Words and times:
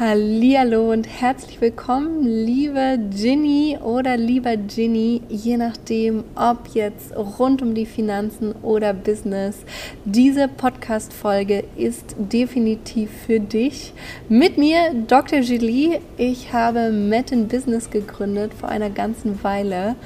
Hallihallo 0.00 0.92
und 0.92 1.06
herzlich 1.06 1.60
willkommen, 1.60 2.24
liebe 2.24 2.98
Ginny 3.10 3.76
oder 3.82 4.16
lieber 4.16 4.56
Ginny, 4.56 5.20
je 5.28 5.58
nachdem, 5.58 6.24
ob 6.34 6.68
jetzt 6.72 7.14
rund 7.14 7.60
um 7.60 7.74
die 7.74 7.84
Finanzen 7.84 8.54
oder 8.62 8.94
Business. 8.94 9.58
Diese 10.06 10.48
Podcast-Folge 10.48 11.64
ist 11.76 12.16
definitiv 12.16 13.10
für 13.26 13.40
dich. 13.40 13.92
Mit 14.30 14.56
mir, 14.56 14.94
Dr. 15.06 15.40
Julie. 15.40 16.00
Ich 16.16 16.50
habe 16.54 16.88
Met 16.88 17.30
in 17.30 17.48
Business 17.48 17.90
gegründet 17.90 18.54
vor 18.54 18.70
einer 18.70 18.88
ganzen 18.88 19.44
Weile 19.44 19.96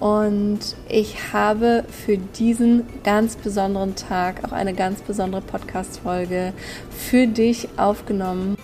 und 0.00 0.60
ich 0.88 1.34
habe 1.34 1.84
für 1.90 2.16
diesen 2.16 2.84
ganz 3.04 3.36
besonderen 3.36 3.96
Tag 3.96 4.44
auch 4.44 4.52
eine 4.52 4.72
ganz 4.72 5.02
besondere 5.02 5.42
Podcast-Folge 5.42 6.54
für 6.88 7.26
dich 7.26 7.68
aufgenommen. 7.76 8.56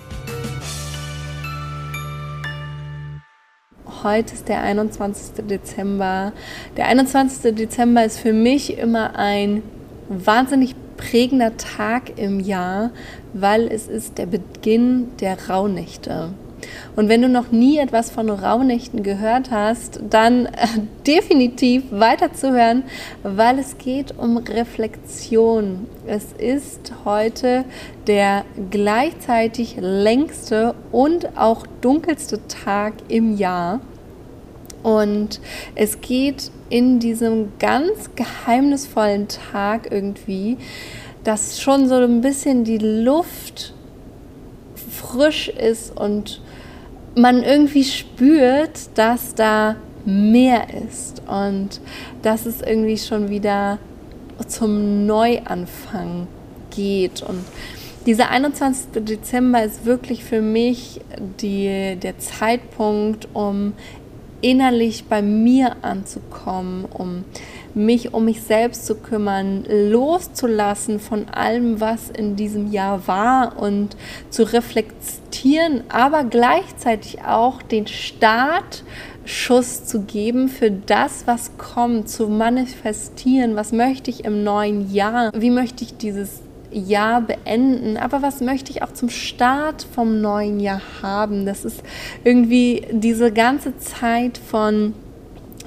Heute 4.04 4.34
ist 4.34 4.48
der 4.48 4.62
21. 4.62 5.44
Dezember. 5.46 6.32
Der 6.76 6.86
21. 6.86 7.54
Dezember 7.56 8.04
ist 8.04 8.20
für 8.20 8.32
mich 8.32 8.78
immer 8.78 9.16
ein 9.16 9.62
wahnsinnig 10.08 10.76
prägender 10.96 11.56
Tag 11.56 12.16
im 12.16 12.38
Jahr, 12.38 12.90
weil 13.32 13.66
es 13.66 13.88
ist 13.88 14.18
der 14.18 14.26
Beginn 14.26 15.16
der 15.20 15.48
Rauhnächte. 15.48 16.30
Und 16.96 17.08
wenn 17.08 17.22
du 17.22 17.28
noch 17.28 17.50
nie 17.50 17.78
etwas 17.78 18.10
von 18.10 18.28
Rauhnächten 18.30 19.02
gehört 19.02 19.50
hast, 19.50 20.00
dann 20.10 20.46
äh, 20.46 20.66
definitiv 21.06 21.84
weiterzuhören, 21.90 22.84
weil 23.22 23.58
es 23.58 23.78
geht 23.78 24.16
um 24.18 24.38
Reflexion. 24.38 25.86
Es 26.06 26.32
ist 26.38 26.92
heute 27.04 27.64
der 28.06 28.44
gleichzeitig 28.70 29.76
längste 29.78 30.74
und 30.92 31.36
auch 31.38 31.66
dunkelste 31.80 32.46
Tag 32.48 32.94
im 33.08 33.36
Jahr. 33.36 33.80
Und 34.82 35.40
es 35.74 36.00
geht 36.00 36.50
in 36.70 37.00
diesem 37.00 37.52
ganz 37.58 38.10
geheimnisvollen 38.14 39.26
Tag 39.28 39.90
irgendwie, 39.90 40.56
dass 41.24 41.60
schon 41.60 41.88
so 41.88 41.96
ein 41.96 42.20
bisschen 42.20 42.64
die 42.64 42.78
Luft 42.78 43.74
frisch 44.74 45.48
ist 45.48 45.96
und 45.96 46.40
man 47.18 47.42
irgendwie 47.42 47.84
spürt, 47.84 48.96
dass 48.96 49.34
da 49.34 49.76
mehr 50.04 50.66
ist 50.86 51.22
und 51.26 51.80
dass 52.22 52.46
es 52.46 52.62
irgendwie 52.62 52.96
schon 52.96 53.28
wieder 53.28 53.78
zum 54.46 55.06
Neuanfang 55.06 56.28
geht. 56.70 57.22
Und 57.22 57.44
dieser 58.06 58.30
21. 58.30 59.04
Dezember 59.04 59.62
ist 59.64 59.84
wirklich 59.84 60.24
für 60.24 60.40
mich 60.40 61.00
die, 61.42 61.96
der 61.96 62.18
Zeitpunkt, 62.18 63.28
um 63.34 63.74
innerlich 64.40 65.04
bei 65.04 65.20
mir 65.20 65.76
anzukommen, 65.82 66.84
um 66.84 67.24
mich 67.74 68.14
um 68.14 68.24
mich 68.24 68.42
selbst 68.42 68.86
zu 68.86 68.94
kümmern, 68.96 69.64
loszulassen 69.68 71.00
von 71.00 71.28
allem, 71.28 71.80
was 71.80 72.10
in 72.10 72.36
diesem 72.36 72.70
Jahr 72.72 73.06
war 73.06 73.58
und 73.60 73.96
zu 74.30 74.42
reflektieren, 74.44 75.82
aber 75.88 76.24
gleichzeitig 76.24 77.22
auch 77.24 77.62
den 77.62 77.86
Startschuss 77.86 79.84
zu 79.84 80.02
geben 80.02 80.48
für 80.48 80.70
das, 80.70 81.26
was 81.26 81.56
kommt, 81.58 82.08
zu 82.08 82.28
manifestieren, 82.28 83.56
was 83.56 83.72
möchte 83.72 84.10
ich 84.10 84.24
im 84.24 84.44
neuen 84.44 84.92
Jahr, 84.92 85.30
wie 85.34 85.50
möchte 85.50 85.84
ich 85.84 85.96
dieses 85.96 86.40
Jahr 86.70 87.22
beenden, 87.22 87.96
aber 87.96 88.22
was 88.22 88.40
möchte 88.40 88.70
ich 88.70 88.82
auch 88.82 88.92
zum 88.92 89.08
Start 89.08 89.86
vom 89.94 90.20
neuen 90.20 90.60
Jahr 90.60 90.82
haben? 91.02 91.46
Das 91.46 91.64
ist 91.64 91.82
irgendwie 92.24 92.86
diese 92.90 93.32
ganze 93.32 93.78
Zeit 93.78 94.38
von 94.38 94.92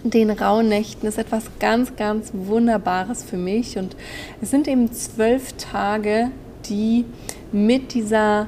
den 0.04 0.32
Rauhnächten 0.32 1.08
ist 1.08 1.18
etwas 1.18 1.46
ganz, 1.60 1.96
ganz 1.96 2.32
Wunderbares 2.34 3.24
für 3.24 3.38
mich. 3.38 3.78
Und 3.78 3.96
es 4.42 4.50
sind 4.50 4.68
eben 4.68 4.92
zwölf 4.92 5.54
Tage, 5.54 6.32
die 6.70 7.06
mit 7.52 7.94
dieser 7.94 8.48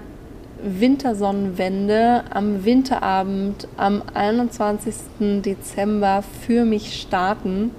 Wintersonnenwende 0.63 2.23
am 2.29 2.63
Winterabend 2.63 3.67
am 3.77 4.01
21. 4.13 4.95
Dezember 5.41 6.23
für 6.45 6.63
mich 6.63 7.01
starten. 7.01 7.71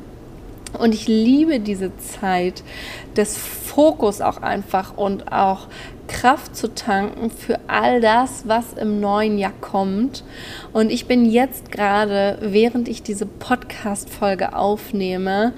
Und 0.79 0.95
ich 0.95 1.07
liebe 1.07 1.61
diese 1.61 1.97
Zeit 1.97 2.63
des 3.17 3.37
Fokus 3.37 4.21
auch 4.21 4.43
einfach 4.43 4.97
und 4.97 5.33
auch 5.33 5.69
Kraft 6.07 6.55
zu 6.55 6.75
tanken 6.75 7.31
für 7.31 7.59
all 7.67 8.01
das, 8.01 8.45
was 8.47 8.75
im 8.75 9.01
neuen 9.01 9.39
Jahr 9.39 9.55
kommt. 9.61 10.25
Und 10.73 10.91
ich 10.91 11.07
bin 11.07 11.25
jetzt 11.25 11.73
gerade, 11.73 12.39
während 12.41 12.89
ich 12.89 13.03
diese 13.03 13.27
Podcast-Folge 13.27 14.55
aufnehme, 14.57 15.53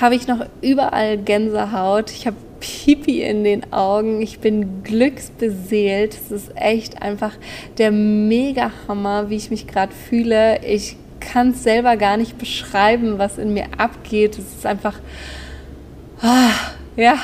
habe 0.00 0.14
ich 0.14 0.26
noch 0.26 0.44
überall 0.60 1.16
Gänsehaut. 1.16 2.10
Ich 2.10 2.26
habe 2.26 2.36
Pipi 2.60 3.22
in 3.22 3.44
den 3.44 3.72
Augen. 3.72 4.20
Ich 4.20 4.40
bin 4.40 4.82
glücksbeseelt. 4.82 6.14
Es 6.14 6.30
ist 6.30 6.52
echt 6.56 7.02
einfach 7.02 7.32
der 7.78 7.90
Mega-Hammer, 7.90 9.30
wie 9.30 9.36
ich 9.36 9.50
mich 9.50 9.66
gerade 9.66 9.92
fühle. 9.94 10.64
Ich 10.64 10.96
kann 11.20 11.50
es 11.50 11.62
selber 11.62 11.96
gar 11.96 12.16
nicht 12.16 12.38
beschreiben, 12.38 13.18
was 13.18 13.38
in 13.38 13.54
mir 13.54 13.66
abgeht. 13.78 14.38
Es 14.38 14.54
ist 14.54 14.66
einfach, 14.66 14.98
ah, 16.20 16.50
ja, 16.96 17.18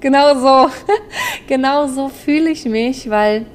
genau 0.00 0.34
so. 0.38 0.70
genau 1.46 1.86
so 1.86 2.08
fühle 2.08 2.50
ich 2.50 2.64
mich, 2.64 3.08
weil 3.10 3.46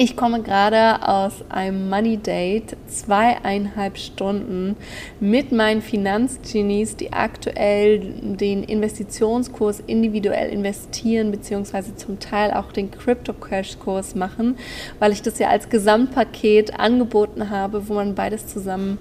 ich 0.00 0.16
komme 0.16 0.42
gerade 0.42 1.08
aus 1.08 1.44
einem 1.48 1.90
Money 1.90 2.18
Date, 2.18 2.76
zweieinhalb 2.86 3.98
Stunden 3.98 4.76
mit 5.18 5.50
meinen 5.50 5.82
Finanzgenies, 5.82 6.94
die 6.94 7.12
aktuell 7.12 7.98
den 8.22 8.62
Investitionskurs 8.62 9.82
individuell 9.84 10.50
investieren, 10.50 11.32
beziehungsweise 11.32 11.96
zum 11.96 12.20
Teil 12.20 12.52
auch 12.52 12.70
den 12.70 12.92
Crypto 12.92 13.32
Cash 13.32 13.80
Kurs 13.80 14.14
machen, 14.14 14.56
weil 15.00 15.10
ich 15.10 15.20
das 15.22 15.40
ja 15.40 15.48
als 15.48 15.68
Gesamtpaket 15.68 16.78
angeboten 16.78 17.50
habe, 17.50 17.88
wo 17.88 17.94
man 17.94 18.14
beides 18.14 18.46
zusammen 18.46 18.98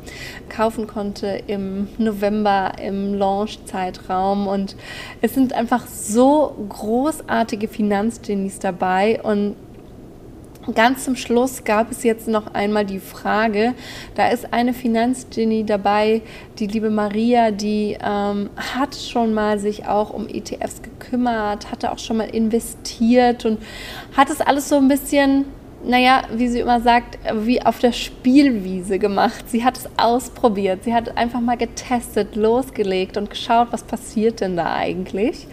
kaufen 0.50 0.88
konnte 0.88 1.44
im 1.46 1.90
November 2.00 2.72
im 2.84 3.14
Launch-Zeitraum. 3.14 4.48
Und 4.48 4.76
es 5.22 5.36
sind 5.36 5.54
einfach 5.54 5.86
so 5.86 6.56
großartige 6.70 7.68
Finanzgenies 7.68 8.58
dabei 8.58 9.22
und 9.22 9.56
Ganz 10.76 11.06
zum 11.06 11.16
Schluss 11.16 11.64
gab 11.64 11.92
es 11.92 12.04
jetzt 12.04 12.28
noch 12.28 12.54
einmal 12.54 12.86
die 12.86 13.00
Frage, 13.00 13.74
da 14.16 14.28
ist 14.28 14.54
eine 14.54 14.74
Finanzgenie 14.74 15.64
dabei, 15.64 16.22
die 16.60 16.68
liebe 16.68 16.90
Maria, 16.90 17.52
die 17.52 17.98
ähm, 18.04 18.50
hat 18.76 18.94
schon 18.96 19.34
mal 19.34 19.60
sich 19.60 19.88
auch 19.88 20.10
um 20.10 20.28
ETFs 20.28 20.82
gekümmert, 20.82 21.72
hatte 21.72 21.92
auch 21.92 22.00
schon 22.00 22.18
mal 22.18 22.30
investiert 22.30 23.46
und 23.46 23.60
hat 24.16 24.30
es 24.30 24.42
alles 24.42 24.68
so 24.68 24.76
ein 24.76 24.90
bisschen, 24.90 25.46
naja, 25.86 26.24
wie 26.34 26.50
sie 26.50 26.60
immer 26.60 26.82
sagt, 26.82 27.18
wie 27.46 27.62
auf 27.62 27.80
der 27.80 27.94
Spielwiese 27.94 29.00
gemacht. 29.00 29.46
Sie 29.48 29.64
hat 29.64 29.78
es 29.78 29.90
ausprobiert, 29.96 30.84
sie 30.84 30.94
hat 30.94 31.16
einfach 31.16 31.40
mal 31.40 31.56
getestet, 31.56 32.36
losgelegt 32.36 33.16
und 33.16 33.30
geschaut, 33.30 33.70
was 33.72 33.84
passiert 33.84 34.42
denn 34.42 34.58
da 34.58 34.74
eigentlich. 34.74 35.48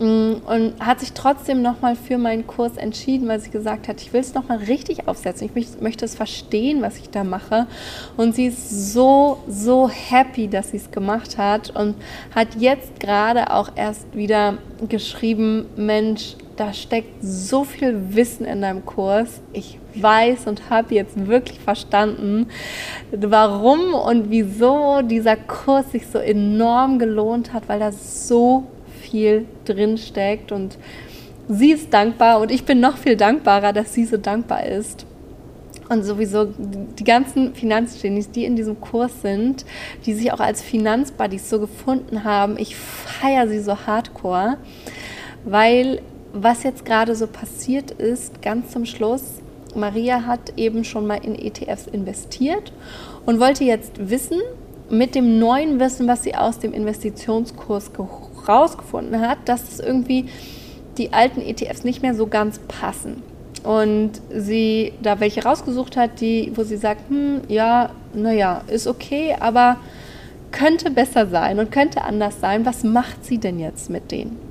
Mm, 0.00 0.36
und 0.46 0.74
hat 0.80 1.00
sich 1.00 1.12
trotzdem 1.12 1.60
nochmal 1.60 1.94
für 1.94 2.16
meinen 2.16 2.46
Kurs 2.46 2.78
entschieden, 2.78 3.28
weil 3.28 3.38
sie 3.38 3.50
gesagt 3.50 3.86
hat, 3.86 4.00
ich 4.00 4.14
will 4.14 4.22
es 4.22 4.32
nochmal 4.32 4.56
richtig 4.56 5.06
aufsetzen. 5.06 5.50
Ich 5.54 5.80
möchte 5.80 6.06
es 6.06 6.14
verstehen, 6.14 6.80
was 6.80 6.96
ich 6.96 7.10
da 7.10 7.22
mache. 7.22 7.66
Und 8.16 8.34
sie 8.34 8.46
ist 8.46 8.92
so, 8.94 9.42
so 9.46 9.90
happy, 9.90 10.48
dass 10.48 10.70
sie 10.70 10.78
es 10.78 10.90
gemacht 10.90 11.36
hat 11.36 11.68
und 11.76 11.96
hat 12.34 12.48
jetzt 12.58 12.98
gerade 12.98 13.52
auch 13.52 13.72
erst 13.76 14.16
wieder 14.16 14.56
geschrieben, 14.88 15.66
Mensch, 15.76 16.34
da 16.56 16.72
steckt 16.72 17.22
so 17.22 17.64
viel 17.64 18.14
Wissen 18.14 18.46
in 18.46 18.62
deinem 18.62 18.86
Kurs. 18.86 19.42
Ich 19.52 19.78
weiß 19.96 20.46
und 20.46 20.70
habe 20.70 20.94
jetzt 20.94 21.26
wirklich 21.26 21.60
verstanden, 21.60 22.48
warum 23.12 23.92
und 23.92 24.30
wieso 24.30 25.02
dieser 25.02 25.36
Kurs 25.36 25.92
sich 25.92 26.06
so 26.06 26.18
enorm 26.18 26.98
gelohnt 26.98 27.52
hat, 27.52 27.68
weil 27.68 27.80
da 27.80 27.92
so 27.92 28.64
viel 29.10 29.46
drin 29.64 29.98
steckt 29.98 30.52
und 30.52 30.78
sie 31.48 31.72
ist 31.72 31.92
dankbar 31.92 32.40
und 32.40 32.50
ich 32.50 32.64
bin 32.64 32.80
noch 32.80 32.96
viel 32.96 33.16
dankbarer, 33.16 33.72
dass 33.72 33.92
sie 33.92 34.04
so 34.04 34.16
dankbar 34.16 34.64
ist. 34.66 35.06
Und 35.88 36.04
sowieso 36.04 36.46
die 36.46 37.02
ganzen 37.02 37.52
Finanzgenies, 37.54 38.30
die 38.30 38.44
in 38.44 38.54
diesem 38.54 38.80
Kurs 38.80 39.22
sind, 39.22 39.64
die 40.06 40.14
sich 40.14 40.32
auch 40.32 40.38
als 40.38 40.62
Finanzbuddies 40.62 41.50
so 41.50 41.58
gefunden 41.58 42.22
haben, 42.22 42.56
ich 42.58 42.76
feiere 42.76 43.48
sie 43.48 43.58
so 43.58 43.76
hardcore, 43.76 44.56
weil 45.44 46.00
was 46.32 46.62
jetzt 46.62 46.84
gerade 46.84 47.16
so 47.16 47.26
passiert 47.26 47.90
ist, 47.90 48.40
ganz 48.40 48.70
zum 48.70 48.84
Schluss, 48.84 49.40
Maria 49.74 50.26
hat 50.26 50.56
eben 50.56 50.84
schon 50.84 51.08
mal 51.08 51.24
in 51.24 51.34
ETFs 51.34 51.88
investiert 51.88 52.72
und 53.26 53.40
wollte 53.40 53.64
jetzt 53.64 54.10
wissen, 54.10 54.40
mit 54.90 55.16
dem 55.16 55.38
neuen 55.38 55.80
Wissen, 55.80 56.06
was 56.08 56.22
sie 56.22 56.34
aus 56.34 56.58
dem 56.58 56.72
Investitionskurs 56.72 57.92
geholt 57.92 58.19
rausgefunden 58.48 59.20
hat, 59.20 59.38
dass 59.46 59.68
es 59.68 59.80
irgendwie 59.80 60.26
die 60.98 61.12
alten 61.12 61.40
ETFs 61.40 61.84
nicht 61.84 62.02
mehr 62.02 62.14
so 62.14 62.26
ganz 62.26 62.58
passen. 62.60 63.22
und 63.62 64.12
sie 64.34 64.94
da 65.02 65.20
welche 65.20 65.44
rausgesucht 65.44 65.96
hat, 65.96 66.22
die, 66.22 66.50
wo 66.54 66.64
sie 66.64 66.78
sagt, 66.78 67.10
hm, 67.10 67.42
ja, 67.48 67.90
naja, 68.14 68.62
ist 68.68 68.86
okay, 68.86 69.36
aber 69.38 69.76
könnte 70.50 70.90
besser 70.90 71.26
sein 71.26 71.58
und 71.58 71.70
könnte 71.70 72.02
anders 72.02 72.40
sein. 72.40 72.64
Was 72.64 72.84
macht 72.84 73.24
sie 73.24 73.38
denn 73.38 73.58
jetzt 73.60 73.90
mit 73.90 74.10
denen? 74.10 74.49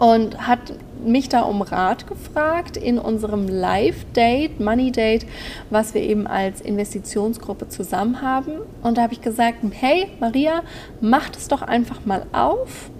Und 0.00 0.48
hat 0.48 0.72
mich 1.04 1.28
da 1.28 1.42
um 1.42 1.62
Rat 1.62 2.06
gefragt 2.06 2.76
in 2.76 2.98
unserem 2.98 3.48
Live-Date, 3.48 4.60
Money-Date, 4.60 5.26
was 5.70 5.94
wir 5.94 6.02
eben 6.02 6.26
als 6.26 6.60
Investitionsgruppe 6.60 7.68
zusammen 7.68 8.22
haben. 8.22 8.60
Und 8.82 8.98
da 8.98 9.02
habe 9.02 9.12
ich 9.12 9.20
gesagt, 9.20 9.58
hey 9.72 10.08
Maria, 10.18 10.62
mach 11.00 11.28
das 11.30 11.48
doch 11.48 11.62
einfach 11.62 12.04
mal 12.04 12.26
auf 12.32 12.90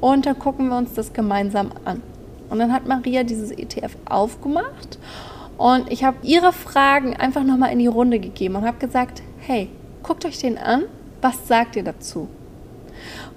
und 0.00 0.26
dann 0.26 0.38
gucken 0.38 0.68
wir 0.68 0.76
uns 0.76 0.94
das 0.94 1.12
gemeinsam 1.12 1.70
an. 1.84 2.02
Und 2.50 2.58
dann 2.58 2.72
hat 2.72 2.86
Maria 2.86 3.24
dieses 3.24 3.50
ETF 3.50 3.96
aufgemacht 4.08 4.98
und 5.58 5.90
ich 5.90 6.04
habe 6.04 6.16
ihre 6.22 6.52
Fragen 6.52 7.16
einfach 7.16 7.44
nochmal 7.44 7.72
in 7.72 7.78
die 7.78 7.88
Runde 7.88 8.20
gegeben 8.20 8.56
und 8.56 8.64
habe 8.64 8.78
gesagt, 8.78 9.22
hey, 9.40 9.68
guckt 10.02 10.24
euch 10.24 10.38
den 10.38 10.56
an, 10.56 10.84
was 11.20 11.46
sagt 11.46 11.76
ihr 11.76 11.82
dazu? 11.82 12.28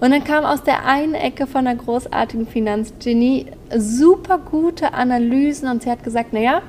Und 0.01 0.09
dann 0.09 0.24
kam 0.24 0.45
aus 0.45 0.63
der 0.63 0.86
einen 0.86 1.13
Ecke 1.13 1.45
von 1.45 1.65
der 1.65 1.75
großartigen 1.75 2.48
Finanzgenie 2.48 3.45
super 3.77 4.39
gute 4.39 4.95
Analysen 4.95 5.69
und 5.69 5.83
sie 5.83 5.92
hat 5.92 6.03
gesagt, 6.03 6.33
naja, 6.33 6.63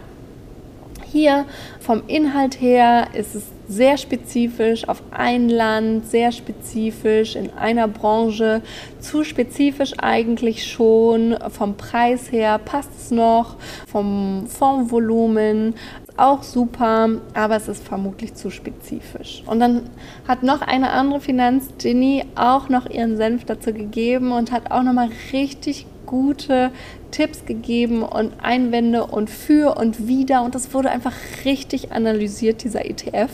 hier 1.11 1.47
vom 1.81 2.03
Inhalt 2.09 2.61
her 2.61 3.09
ist 3.15 3.35
es 3.35 3.45
sehr 3.69 3.97
spezifisch 3.97 4.87
auf 4.87 5.03
ein 5.11 5.49
Land, 5.49 6.11
sehr 6.11 6.31
spezifisch 6.31 7.37
in 7.37 7.51
einer 7.55 7.89
Branche, 7.89 8.61
zu 9.01 9.25
spezifisch 9.25 9.95
eigentlich 9.99 10.67
schon. 10.71 11.37
Vom 11.51 11.77
Preis 11.77 12.31
her 12.33 12.59
passt 12.59 12.91
es 12.99 13.11
noch, 13.11 13.57
vom 13.87 14.47
Fondsvolumen 14.47 15.75
auch 16.17 16.43
super, 16.43 17.09
aber 17.35 17.57
es 17.57 17.69
ist 17.69 17.83
vermutlich 17.87 18.35
zu 18.35 18.51
spezifisch. 18.51 19.43
Und 19.47 19.61
dann 19.61 19.83
hat 20.29 20.43
noch 20.43 20.61
eine 20.61 20.91
andere 20.91 21.21
Finanzgenie 21.21 22.25
auch 22.35 22.69
noch 22.69 22.89
ihren 22.89 23.17
Senf 23.17 23.45
dazu 23.45 23.73
gegeben 23.73 24.33
und 24.33 24.53
hat 24.53 24.71
auch 24.71 24.83
nochmal 24.83 25.11
richtig 25.33 25.87
gute 26.07 26.71
Tipps 27.11 27.47
gegeben 27.47 28.03
und 28.03 28.33
Einwände 28.43 29.07
und 29.07 29.31
für 29.31 29.77
und 29.77 30.09
wieder 30.09 30.43
und 30.43 30.55
das 30.55 30.75
wurde 30.75 30.91
einfach 30.91 31.15
richtig 31.45 31.93
analysiert, 31.93 32.65
dieser 32.65 32.85
ETF. 32.85 33.31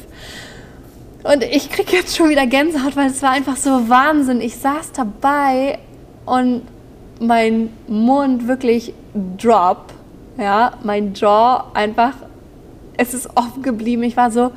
Und 1.25 1.43
ich 1.43 1.71
kriege 1.71 1.97
jetzt 1.97 2.17
schon 2.17 2.29
wieder 2.29 2.47
Gänsehaut, 2.47 2.97
weil 2.97 3.09
es 3.09 3.23
war 3.23 3.33
einfach 3.33 3.57
so 3.57 3.89
Wahnsinn. 3.89 4.41
Ich 4.41 4.57
saß 4.57 4.93
dabei 4.93 5.79
und 6.25 6.63
mein 7.21 7.71
Mund 7.89 8.47
wirklich 8.47 8.95
drop, 9.37 9.93
ja, 10.39 10.75
mein 10.85 11.15
Jaw 11.15 11.65
einfach, 11.75 12.15
es 12.99 13.15
ist 13.15 13.31
offen 13.35 13.63
geblieben. 13.63 14.03
Ich 14.03 14.17
war 14.17 14.31
so, 14.31 14.51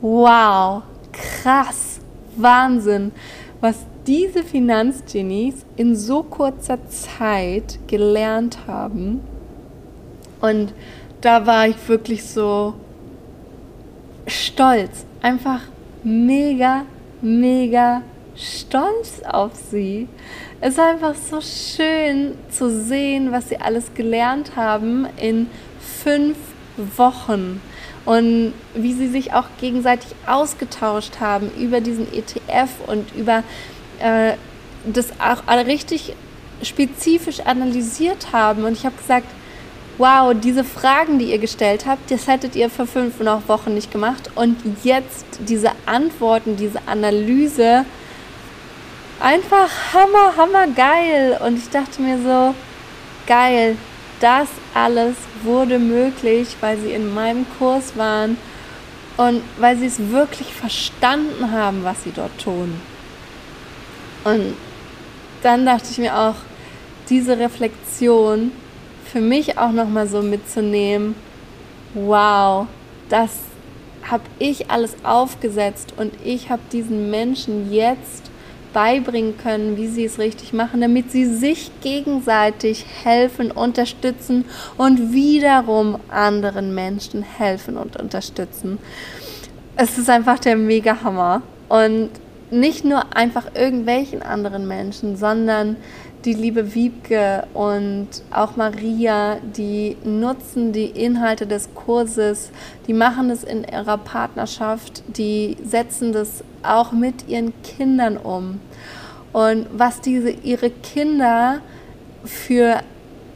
wow, 0.00 0.82
krass, 1.12 2.00
Wahnsinn, 2.36 3.12
was 3.60 3.84
diese 4.06 4.42
Finanzgenies 4.44 5.66
in 5.76 5.96
so 5.96 6.22
kurzer 6.22 6.78
Zeit 6.88 7.78
gelernt 7.88 8.58
haben. 8.66 9.20
Und 10.40 10.72
da 11.20 11.46
war 11.46 11.66
ich 11.66 11.88
wirklich 11.88 12.24
so 12.24 12.74
stolz, 14.26 15.04
einfach 15.20 15.60
mega, 16.04 16.84
mega 17.20 18.02
stolz 18.36 19.22
auf 19.26 19.52
sie. 19.54 20.08
Es 20.60 20.78
war 20.78 20.90
einfach 20.90 21.14
so 21.14 21.40
schön 21.40 22.36
zu 22.48 22.70
sehen, 22.70 23.32
was 23.32 23.48
sie 23.48 23.58
alles 23.58 23.92
gelernt 23.94 24.54
haben 24.54 25.06
in 25.20 25.48
fünf 25.80 26.36
Wochen 26.96 27.60
und 28.04 28.52
wie 28.74 28.92
sie 28.92 29.08
sich 29.08 29.32
auch 29.32 29.46
gegenseitig 29.60 30.10
ausgetauscht 30.26 31.20
haben 31.20 31.50
über 31.58 31.80
diesen 31.80 32.06
ETF 32.12 32.70
und 32.86 33.14
über 33.14 33.42
äh, 33.98 34.34
das 34.84 35.12
auch 35.20 35.46
richtig 35.66 36.14
spezifisch 36.62 37.40
analysiert 37.40 38.32
haben. 38.32 38.64
Und 38.64 38.72
ich 38.72 38.84
habe 38.84 38.96
gesagt, 38.96 39.26
wow, 39.98 40.34
diese 40.34 40.64
Fragen, 40.64 41.18
die 41.18 41.30
ihr 41.30 41.38
gestellt 41.38 41.86
habt, 41.86 42.10
das 42.10 42.26
hättet 42.26 42.54
ihr 42.54 42.70
vor 42.70 42.86
fünf 42.86 43.18
noch 43.20 43.48
Wochen 43.48 43.74
nicht 43.74 43.90
gemacht. 43.90 44.30
Und 44.34 44.56
jetzt 44.84 45.26
diese 45.40 45.72
Antworten, 45.86 46.56
diese 46.56 46.80
Analyse, 46.86 47.84
einfach 49.20 49.70
hammer, 49.92 50.36
hammer 50.36 50.66
geil. 50.68 51.38
Und 51.44 51.58
ich 51.58 51.68
dachte 51.70 52.02
mir 52.02 52.18
so, 52.18 52.54
geil, 53.26 53.76
das 54.20 54.48
alles 54.74 55.16
wurde 55.42 55.78
möglich, 55.78 56.56
weil 56.60 56.78
sie 56.78 56.92
in 56.92 57.12
meinem 57.14 57.46
Kurs 57.58 57.96
waren 57.96 58.36
und 59.16 59.42
weil 59.58 59.76
sie 59.76 59.86
es 59.86 60.10
wirklich 60.10 60.52
verstanden 60.52 61.50
haben, 61.52 61.84
was 61.84 62.02
sie 62.04 62.12
dort 62.12 62.38
tun. 62.40 62.80
Und 64.24 64.54
dann 65.42 65.64
dachte 65.64 65.88
ich 65.90 65.98
mir 65.98 66.16
auch, 66.16 66.34
diese 67.08 67.38
Reflexion 67.38 68.52
für 69.04 69.20
mich 69.20 69.58
auch 69.58 69.70
nochmal 69.70 70.08
so 70.08 70.22
mitzunehmen, 70.22 71.14
wow, 71.94 72.66
das 73.08 73.30
habe 74.10 74.24
ich 74.38 74.70
alles 74.70 74.96
aufgesetzt 75.04 75.94
und 75.96 76.12
ich 76.24 76.50
habe 76.50 76.62
diesen 76.72 77.10
Menschen 77.10 77.72
jetzt 77.72 78.25
beibringen 78.76 79.38
können, 79.38 79.78
wie 79.78 79.86
sie 79.86 80.04
es 80.04 80.18
richtig 80.18 80.52
machen, 80.52 80.82
damit 80.82 81.10
sie 81.10 81.24
sich 81.24 81.70
gegenseitig 81.80 82.84
helfen, 83.04 83.50
unterstützen 83.50 84.44
und 84.76 85.14
wiederum 85.14 85.98
anderen 86.10 86.74
Menschen 86.74 87.22
helfen 87.22 87.78
und 87.78 87.96
unterstützen. 87.96 88.76
Es 89.76 89.96
ist 89.96 90.10
einfach 90.10 90.38
der 90.40 90.56
Mega-Hammer. 90.56 91.40
Und 91.70 92.10
nicht 92.50 92.84
nur 92.84 93.16
einfach 93.16 93.46
irgendwelchen 93.54 94.20
anderen 94.20 94.68
Menschen, 94.68 95.16
sondern 95.16 95.76
die 96.26 96.34
liebe 96.34 96.74
Wiebke 96.74 97.46
und 97.54 98.08
auch 98.32 98.56
Maria, 98.56 99.38
die 99.56 99.96
nutzen 100.04 100.72
die 100.72 100.86
Inhalte 100.86 101.46
des 101.46 101.72
Kurses, 101.72 102.50
die 102.88 102.92
machen 102.92 103.30
es 103.30 103.44
in 103.44 103.62
ihrer 103.62 103.96
Partnerschaft, 103.96 105.04
die 105.06 105.56
setzen 105.64 106.12
das 106.12 106.42
auch 106.64 106.90
mit 106.90 107.28
ihren 107.28 107.54
Kindern 107.62 108.16
um. 108.16 108.60
Und 109.32 109.68
was 109.72 110.00
diese 110.00 110.30
ihre 110.30 110.70
Kinder 110.70 111.60
für 112.24 112.80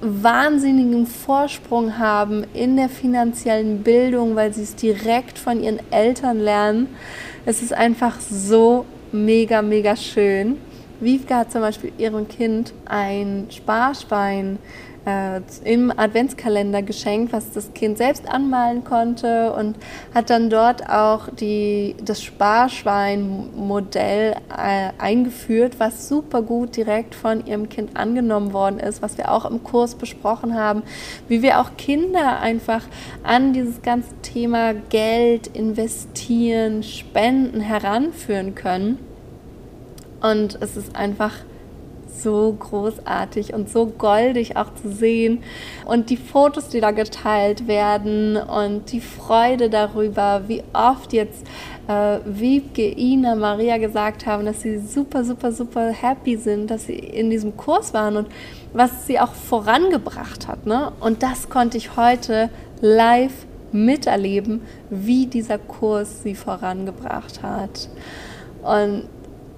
wahnsinnigen 0.00 1.06
Vorsprung 1.06 1.98
haben 1.98 2.44
in 2.54 2.76
der 2.76 2.88
finanziellen 2.88 3.82
Bildung, 3.82 4.34
weil 4.34 4.52
sie 4.52 4.62
es 4.62 4.74
direkt 4.74 5.38
von 5.38 5.62
ihren 5.62 5.78
Eltern 5.92 6.40
lernen. 6.40 6.88
Es 7.44 7.62
ist 7.62 7.72
einfach 7.72 8.18
so 8.18 8.86
mega, 9.12 9.62
mega 9.62 9.94
schön. 9.94 10.56
Wiebke 11.00 11.34
hat 11.34 11.52
zum 11.52 11.62
Beispiel 11.62 11.92
ihrem 11.98 12.28
Kind 12.28 12.72
ein 12.86 13.46
Sparschwein 13.50 14.58
äh, 15.06 15.40
im 15.64 15.90
Adventskalender 15.96 16.82
geschenkt, 16.82 17.32
was 17.32 17.52
das 17.52 17.72
Kind 17.72 17.96
selbst 17.98 18.28
anmalen 18.28 18.82
konnte 18.84 19.52
und 19.52 19.76
hat 20.14 20.30
dann 20.30 20.50
dort 20.50 20.88
auch 20.88 21.28
die, 21.30 21.96
das 22.04 22.22
Sparschwein-Modell 22.22 24.36
äh, 24.50 24.90
eingeführt, 24.98 25.76
was 25.78 26.08
super 26.08 26.42
gut 26.42 26.76
direkt 26.76 27.14
von 27.14 27.46
ihrem 27.46 27.68
Kind 27.68 27.96
angenommen 27.96 28.52
worden 28.52 28.78
ist, 28.78 29.02
was 29.02 29.16
wir 29.16 29.32
auch 29.32 29.46
im 29.46 29.64
Kurs 29.64 29.94
besprochen 29.94 30.54
haben, 30.54 30.82
wie 31.28 31.42
wir 31.42 31.60
auch 31.60 31.76
Kinder 31.76 32.40
einfach 32.40 32.82
an 33.22 33.52
dieses 33.52 33.82
ganze 33.82 34.14
Thema 34.22 34.74
Geld, 34.74 35.46
investieren, 35.48 36.82
spenden 36.82 37.60
heranführen 37.60 38.54
können. 38.54 39.09
Und 40.20 40.58
es 40.60 40.76
ist 40.76 40.96
einfach 40.96 41.32
so 42.22 42.54
großartig 42.58 43.54
und 43.54 43.70
so 43.70 43.86
goldig 43.86 44.56
auch 44.56 44.74
zu 44.74 44.90
sehen. 44.90 45.42
Und 45.86 46.10
die 46.10 46.16
Fotos, 46.16 46.68
die 46.68 46.80
da 46.80 46.90
geteilt 46.90 47.66
werden 47.66 48.36
und 48.36 48.92
die 48.92 49.00
Freude 49.00 49.70
darüber, 49.70 50.42
wie 50.48 50.62
oft 50.72 51.12
jetzt 51.12 51.46
äh, 51.88 52.18
Wiebke, 52.24 52.96
Ina, 52.96 53.34
Maria 53.34 53.78
gesagt 53.78 54.26
haben, 54.26 54.44
dass 54.44 54.62
sie 54.62 54.78
super, 54.78 55.24
super, 55.24 55.52
super 55.52 55.90
happy 55.90 56.36
sind, 56.36 56.70
dass 56.70 56.86
sie 56.86 56.98
in 56.98 57.30
diesem 57.30 57.56
Kurs 57.56 57.94
waren 57.94 58.16
und 58.16 58.28
was 58.72 59.06
sie 59.06 59.18
auch 59.18 59.32
vorangebracht 59.32 60.46
hat. 60.46 60.66
Ne? 60.66 60.92
Und 61.00 61.22
das 61.22 61.48
konnte 61.48 61.78
ich 61.78 61.96
heute 61.96 62.50
live 62.80 63.46
miterleben, 63.72 64.62
wie 64.90 65.26
dieser 65.26 65.58
Kurs 65.58 66.22
sie 66.22 66.34
vorangebracht 66.34 67.42
hat. 67.42 67.88
Und 68.62 69.08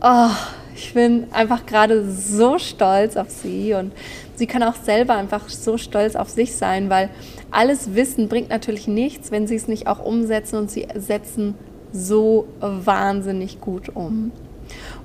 oh, 0.02 0.30
ich 0.74 0.94
bin 0.94 1.26
einfach 1.32 1.66
gerade 1.66 2.10
so 2.10 2.58
stolz 2.58 3.16
auf 3.16 3.30
sie 3.30 3.74
und 3.74 3.92
sie 4.34 4.46
kann 4.46 4.62
auch 4.62 4.74
selber 4.74 5.14
einfach 5.14 5.48
so 5.48 5.78
stolz 5.78 6.16
auf 6.16 6.28
sich 6.28 6.56
sein, 6.56 6.90
weil 6.90 7.10
alles 7.50 7.94
Wissen 7.94 8.28
bringt 8.28 8.48
natürlich 8.48 8.88
nichts, 8.88 9.30
wenn 9.30 9.46
sie 9.46 9.56
es 9.56 9.68
nicht 9.68 9.86
auch 9.86 10.04
umsetzen 10.04 10.56
und 10.56 10.70
sie 10.70 10.88
setzen 10.96 11.54
so 11.92 12.48
wahnsinnig 12.60 13.60
gut 13.60 13.90
um. 13.94 14.32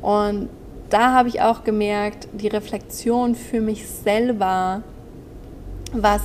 Und 0.01 0.49
da 0.89 1.13
habe 1.13 1.29
ich 1.29 1.41
auch 1.41 1.63
gemerkt, 1.63 2.29
die 2.31 2.47
Reflexion 2.47 3.35
für 3.35 3.61
mich 3.61 3.87
selber 3.87 4.83
Was 5.93 6.21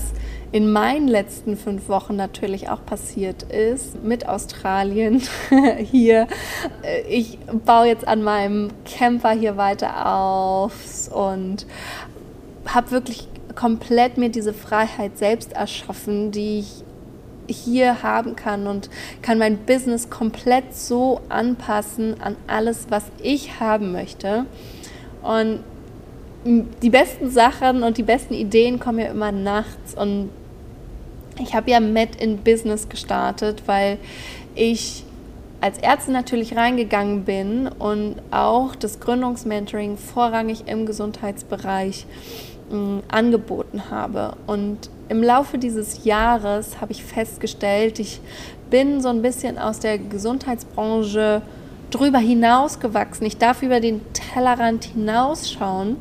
in 0.53 0.71
meinen 0.71 1.09
letzten 1.09 1.57
fünf 1.57 1.89
Wochen 1.89 2.15
natürlich 2.15 2.69
auch 2.69 2.85
passiert 2.85 3.43
ist 3.45 4.05
mit 4.05 4.29
Australien 4.29 5.23
hier. 5.91 6.27
Ich 7.09 7.39
baue 7.65 7.87
jetzt 7.87 8.07
an 8.07 8.23
meinem 8.23 8.69
Camper 8.85 9.31
hier 9.31 9.57
weiter 9.57 10.15
auf 10.15 11.11
und 11.11 11.67
habe 12.67 12.91
wirklich 12.91 13.29
komplett 13.55 14.19
mir 14.19 14.29
diese 14.29 14.53
Freiheit 14.53 15.17
selbst 15.17 15.55
erschaffen, 15.55 16.31
die 16.33 16.61
ich 16.61 16.85
hier 17.49 18.03
haben 18.03 18.37
kann 18.37 18.67
und 18.67 18.91
kann 19.23 19.39
mein 19.39 19.57
Business 19.59 20.11
komplett 20.11 20.75
so 20.75 21.23
anpassen 21.31 22.21
an 22.21 22.37
alles, 22.47 22.87
was 22.91 23.05
ich 23.23 23.59
haben 23.59 23.93
möchte. 23.93 24.45
Und 25.23 25.61
die 26.45 26.91
besten 26.91 27.31
Sachen 27.31 27.83
und 27.83 27.99
die 27.99 28.03
besten 28.03 28.35
Ideen 28.35 28.81
kommen 28.81 28.99
ja 28.99 29.07
immer 29.07 29.33
nachts. 29.33 29.95
Und 29.95 30.31
ich 31.39 31.55
habe 31.55 31.71
ja 31.71 31.81
Met 31.81 32.17
in 32.17 32.39
Business 32.39 32.89
gestartet, 32.89 33.63
weil 33.67 33.99
ich 34.55 35.05
als 35.61 35.79
Ärztin 35.79 36.13
natürlich 36.13 36.57
reingegangen 36.57 37.25
bin 37.25 37.69
und 37.69 38.17
auch 38.33 38.75
das 38.75 38.99
Gründungsmentoring 38.99 39.97
vorrangig 39.97 40.65
im 40.67 40.87
Gesundheitsbereich 40.87 42.07
angeboten 43.09 43.91
habe. 43.91 44.35
Und 44.47 44.91
im 45.09 45.23
Laufe 45.23 45.59
dieses 45.59 46.05
Jahres 46.05 46.81
habe 46.81 46.93
ich 46.93 47.05
festgestellt, 47.05 47.99
ich 47.99 48.21
bin 48.71 49.01
so 49.01 49.09
ein 49.09 49.21
bisschen 49.21 49.59
aus 49.59 49.79
der 49.79 49.99
Gesundheitsbranche 49.99 51.43
drüber 51.91 52.19
hinausgewachsen. 52.19 53.27
Ich 53.27 53.37
darf 53.37 53.63
über 53.63 53.81
den 53.81 54.01
Tellerrand 54.15 54.85
hinausschauen, 54.85 55.97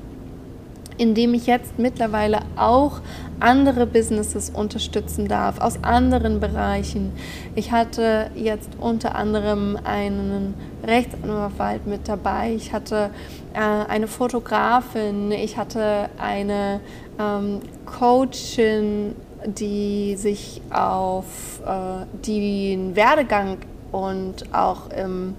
indem 1.01 1.34
ich 1.34 1.48
jetzt 1.48 1.79
mittlerweile 1.79 2.41
auch 2.55 3.01
andere 3.39 3.88
Businesses 3.88 4.51
unterstützen 4.51 5.27
darf, 5.27 5.60
aus 5.60 5.84
anderen 5.84 6.39
Bereichen. 6.39 7.12
Ich 7.55 7.72
hatte 7.72 8.29
jetzt 8.36 8.70
unter 8.79 9.15
anderem 9.15 9.79
einen 9.84 10.53
Rechtsanwalt 10.86 11.88
mit 11.88 12.08
dabei, 12.08 12.53
ich 12.53 12.72
hatte 12.72 13.10
äh, 13.55 13.60
eine 13.60 14.08
Fotografin, 14.08 15.31
ich 15.31 15.58
hatte 15.58 16.08
eine 16.20 16.81
ähm, 17.20 17.62
Coachin, 17.88 19.15
die 19.43 20.15
sich 20.17 20.62
auf 20.70 21.62
äh, 21.65 22.05
den 22.27 22.96
Werdegang 22.96 23.58
und 23.91 24.53
auch 24.53 24.91
im, 24.91 25.34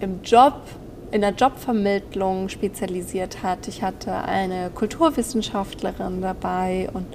im 0.00 0.20
Job 0.22 0.60
in 1.10 1.20
der 1.20 1.30
Jobvermittlung 1.30 2.48
spezialisiert 2.48 3.42
hat. 3.42 3.68
Ich 3.68 3.82
hatte 3.82 4.12
eine 4.12 4.70
Kulturwissenschaftlerin 4.74 6.20
dabei 6.20 6.88
und, 6.92 7.06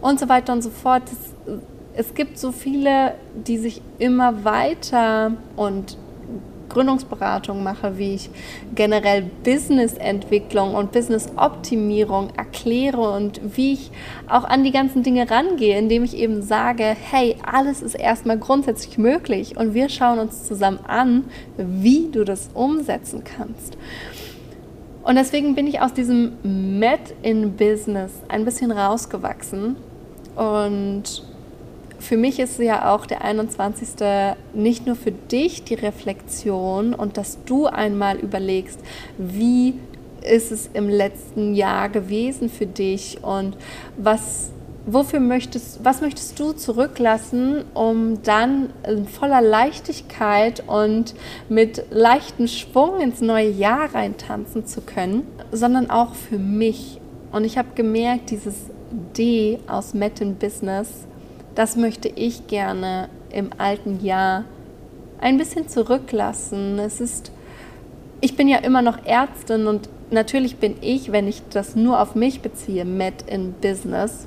und 0.00 0.20
so 0.20 0.28
weiter 0.28 0.52
und 0.52 0.62
so 0.62 0.70
fort. 0.70 1.02
Es, 1.10 1.58
es 1.96 2.14
gibt 2.14 2.38
so 2.38 2.52
viele, 2.52 3.14
die 3.34 3.58
sich 3.58 3.80
immer 3.98 4.44
weiter 4.44 5.32
und 5.56 5.96
Gründungsberatung 6.74 7.62
mache, 7.62 7.96
wie 7.96 8.14
ich 8.14 8.30
generell 8.74 9.22
Businessentwicklung 9.42 10.74
und 10.74 10.92
Businessoptimierung 10.92 12.30
erkläre 12.36 13.12
und 13.12 13.40
wie 13.56 13.72
ich 13.72 13.90
auch 14.28 14.44
an 14.44 14.64
die 14.64 14.72
ganzen 14.72 15.02
Dinge 15.02 15.30
rangehe, 15.30 15.78
indem 15.78 16.04
ich 16.04 16.16
eben 16.16 16.42
sage, 16.42 16.84
hey, 16.84 17.36
alles 17.50 17.80
ist 17.80 17.94
erstmal 17.94 18.38
grundsätzlich 18.38 18.98
möglich 18.98 19.56
und 19.56 19.72
wir 19.72 19.88
schauen 19.88 20.18
uns 20.18 20.44
zusammen 20.44 20.80
an, 20.86 21.24
wie 21.56 22.10
du 22.10 22.24
das 22.24 22.50
umsetzen 22.52 23.22
kannst. 23.24 23.78
Und 25.04 25.16
deswegen 25.16 25.54
bin 25.54 25.66
ich 25.66 25.80
aus 25.80 25.92
diesem 25.92 26.32
Met 26.78 27.14
in 27.22 27.56
Business 27.56 28.12
ein 28.28 28.44
bisschen 28.44 28.72
rausgewachsen 28.72 29.76
und 30.34 31.22
für 32.04 32.16
mich 32.16 32.38
ist 32.38 32.58
ja 32.58 32.94
auch 32.94 33.06
der 33.06 33.22
21. 33.22 33.88
nicht 34.52 34.86
nur 34.86 34.94
für 34.94 35.10
dich 35.10 35.64
die 35.64 35.74
Reflexion 35.74 36.94
und 36.94 37.16
dass 37.16 37.38
du 37.44 37.66
einmal 37.66 38.18
überlegst, 38.18 38.78
wie 39.18 39.74
ist 40.22 40.52
es 40.52 40.70
im 40.72 40.88
letzten 40.88 41.54
Jahr 41.54 41.88
gewesen 41.88 42.48
für 42.48 42.66
dich 42.66 43.18
und 43.22 43.56
was 43.96 44.50
wofür 44.86 45.18
möchtest, 45.18 45.82
was 45.82 46.02
möchtest 46.02 46.38
du 46.38 46.52
zurücklassen, 46.52 47.64
um 47.72 48.22
dann 48.22 48.70
in 48.86 49.06
voller 49.06 49.40
Leichtigkeit 49.40 50.62
und 50.66 51.14
mit 51.48 51.84
leichtem 51.90 52.48
Schwung 52.48 53.00
ins 53.00 53.22
neue 53.22 53.48
Jahr 53.48 53.94
reintanzen 53.94 54.66
zu 54.66 54.82
können, 54.82 55.26
sondern 55.52 55.88
auch 55.88 56.14
für 56.14 56.38
mich. 56.38 57.00
Und 57.32 57.44
ich 57.44 57.56
habe 57.56 57.68
gemerkt, 57.74 58.30
dieses 58.30 58.54
D 59.16 59.58
aus 59.66 59.94
Met 59.94 60.20
Business 60.38 61.06
das 61.54 61.76
möchte 61.76 62.08
ich 62.08 62.46
gerne 62.46 63.08
im 63.30 63.50
alten 63.58 64.04
Jahr 64.04 64.44
ein 65.20 65.38
bisschen 65.38 65.68
zurücklassen. 65.68 66.78
Es 66.78 67.00
ist, 67.00 67.32
ich 68.20 68.36
bin 68.36 68.48
ja 68.48 68.58
immer 68.58 68.82
noch 68.82 69.04
Ärztin 69.04 69.66
und 69.66 69.88
natürlich 70.10 70.56
bin 70.56 70.76
ich, 70.80 71.12
wenn 71.12 71.28
ich 71.28 71.42
das 71.50 71.76
nur 71.76 72.00
auf 72.00 72.14
mich 72.14 72.40
beziehe, 72.40 72.84
Met 72.84 73.22
in 73.26 73.52
Business, 73.52 74.26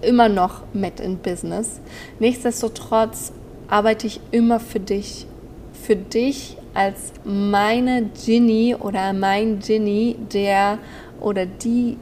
immer 0.00 0.28
noch 0.28 0.62
Met 0.72 1.00
in 1.00 1.18
Business. 1.18 1.80
Nichtsdestotrotz 2.18 3.32
arbeite 3.68 4.06
ich 4.06 4.20
immer 4.30 4.60
für 4.60 4.80
dich, 4.80 5.26
für 5.72 5.96
dich 5.96 6.56
als 6.74 7.12
meine 7.24 8.10
Ginny 8.24 8.74
oder 8.78 9.12
mein 9.12 9.58
Ginny, 9.58 10.16
der 10.32 10.78
oder 11.20 11.46
die 11.46 11.98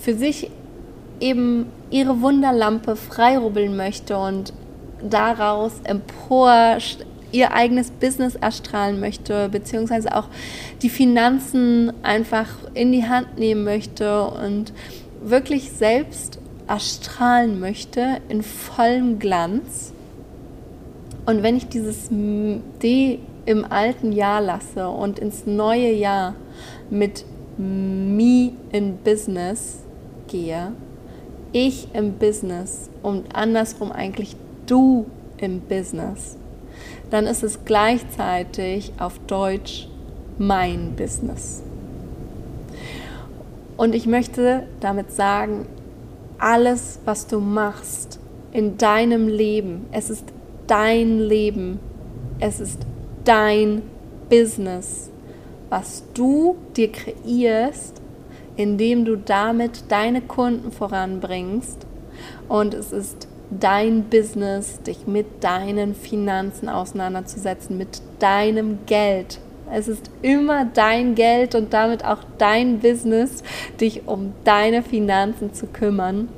für 0.00 0.14
sich 0.14 0.50
eben 1.22 1.66
ihre 1.90 2.20
Wunderlampe 2.20 2.96
freirubbeln 2.96 3.76
möchte 3.76 4.18
und 4.18 4.52
daraus 5.00 5.72
empor 5.84 6.78
ihr 7.30 7.52
eigenes 7.52 7.90
Business 7.90 8.34
erstrahlen 8.34 9.00
möchte, 9.00 9.48
beziehungsweise 9.48 10.14
auch 10.14 10.28
die 10.82 10.90
Finanzen 10.90 11.92
einfach 12.02 12.48
in 12.74 12.92
die 12.92 13.04
Hand 13.04 13.38
nehmen 13.38 13.64
möchte 13.64 14.24
und 14.24 14.72
wirklich 15.22 15.70
selbst 15.70 16.38
erstrahlen 16.68 17.58
möchte 17.60 18.18
in 18.28 18.42
vollem 18.42 19.18
Glanz. 19.18 19.92
Und 21.24 21.42
wenn 21.42 21.56
ich 21.56 21.68
dieses 21.68 22.08
D 22.10 23.20
im 23.46 23.64
alten 23.64 24.12
Jahr 24.12 24.40
lasse 24.40 24.88
und 24.88 25.18
ins 25.18 25.46
neue 25.46 25.92
Jahr 25.92 26.34
mit 26.90 27.24
Me 27.56 28.52
in 28.72 28.98
Business 29.04 29.78
gehe, 30.26 30.72
ich 31.52 31.88
im 31.94 32.14
Business 32.14 32.90
und 33.02 33.34
andersrum 33.34 33.92
eigentlich 33.92 34.36
du 34.66 35.06
im 35.38 35.60
Business, 35.60 36.36
dann 37.10 37.26
ist 37.26 37.42
es 37.42 37.64
gleichzeitig 37.64 38.92
auf 38.98 39.18
Deutsch 39.26 39.88
mein 40.38 40.94
Business. 40.96 41.62
Und 43.76 43.94
ich 43.94 44.06
möchte 44.06 44.66
damit 44.80 45.12
sagen, 45.12 45.66
alles, 46.38 47.00
was 47.04 47.26
du 47.26 47.40
machst 47.40 48.18
in 48.52 48.76
deinem 48.76 49.28
Leben, 49.28 49.86
es 49.92 50.10
ist 50.10 50.24
dein 50.66 51.18
Leben, 51.20 51.78
es 52.40 52.60
ist 52.60 52.80
dein 53.24 53.82
Business, 54.28 55.10
was 55.68 56.02
du 56.14 56.56
dir 56.76 56.90
kreierst 56.90 58.01
indem 58.56 59.04
du 59.04 59.16
damit 59.16 59.90
deine 59.90 60.20
Kunden 60.20 60.72
voranbringst. 60.72 61.86
Und 62.48 62.74
es 62.74 62.92
ist 62.92 63.28
dein 63.50 64.04
Business, 64.04 64.80
dich 64.82 65.06
mit 65.06 65.44
deinen 65.44 65.94
Finanzen 65.94 66.68
auseinanderzusetzen, 66.68 67.76
mit 67.76 68.02
deinem 68.18 68.78
Geld. 68.86 69.38
Es 69.70 69.88
ist 69.88 70.10
immer 70.20 70.66
dein 70.66 71.14
Geld 71.14 71.54
und 71.54 71.72
damit 71.72 72.04
auch 72.04 72.18
dein 72.38 72.80
Business, 72.80 73.42
dich 73.80 74.06
um 74.06 74.32
deine 74.44 74.82
Finanzen 74.82 75.54
zu 75.54 75.66
kümmern. 75.66 76.28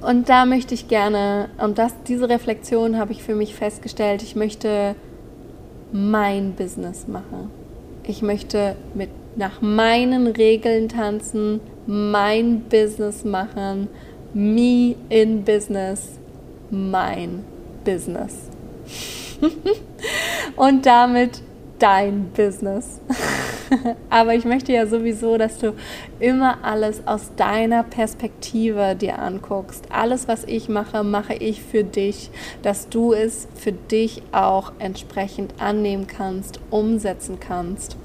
Und 0.00 0.28
da 0.28 0.44
möchte 0.44 0.74
ich 0.74 0.88
gerne, 0.88 1.48
und 1.58 1.78
das, 1.78 1.92
diese 2.06 2.28
Reflexion 2.28 2.98
habe 2.98 3.12
ich 3.12 3.22
für 3.22 3.34
mich 3.34 3.54
festgestellt, 3.54 4.22
ich 4.22 4.36
möchte 4.36 4.94
mein 5.90 6.52
Business 6.52 7.08
machen. 7.08 7.50
Ich 8.04 8.22
möchte 8.22 8.76
mit 8.94 9.10
nach 9.38 9.62
meinen 9.62 10.26
Regeln 10.26 10.88
tanzen, 10.88 11.60
mein 11.86 12.62
Business 12.62 13.24
machen, 13.24 13.88
me 14.34 14.96
in 15.08 15.44
Business, 15.44 16.18
mein 16.70 17.44
Business. 17.84 18.50
Und 20.56 20.84
damit 20.84 21.40
dein 21.78 22.30
Business. 22.36 23.00
Aber 24.10 24.34
ich 24.34 24.44
möchte 24.44 24.72
ja 24.72 24.86
sowieso, 24.86 25.38
dass 25.38 25.58
du 25.58 25.74
immer 26.18 26.58
alles 26.64 27.06
aus 27.06 27.30
deiner 27.36 27.84
Perspektive 27.84 28.96
dir 28.96 29.20
anguckst. 29.20 29.84
Alles, 29.90 30.26
was 30.26 30.44
ich 30.44 30.68
mache, 30.68 31.04
mache 31.04 31.34
ich 31.34 31.62
für 31.62 31.84
dich, 31.84 32.30
dass 32.62 32.88
du 32.88 33.12
es 33.12 33.46
für 33.54 33.72
dich 33.72 34.22
auch 34.32 34.72
entsprechend 34.80 35.54
annehmen 35.60 36.08
kannst, 36.08 36.58
umsetzen 36.70 37.38
kannst. 37.38 37.96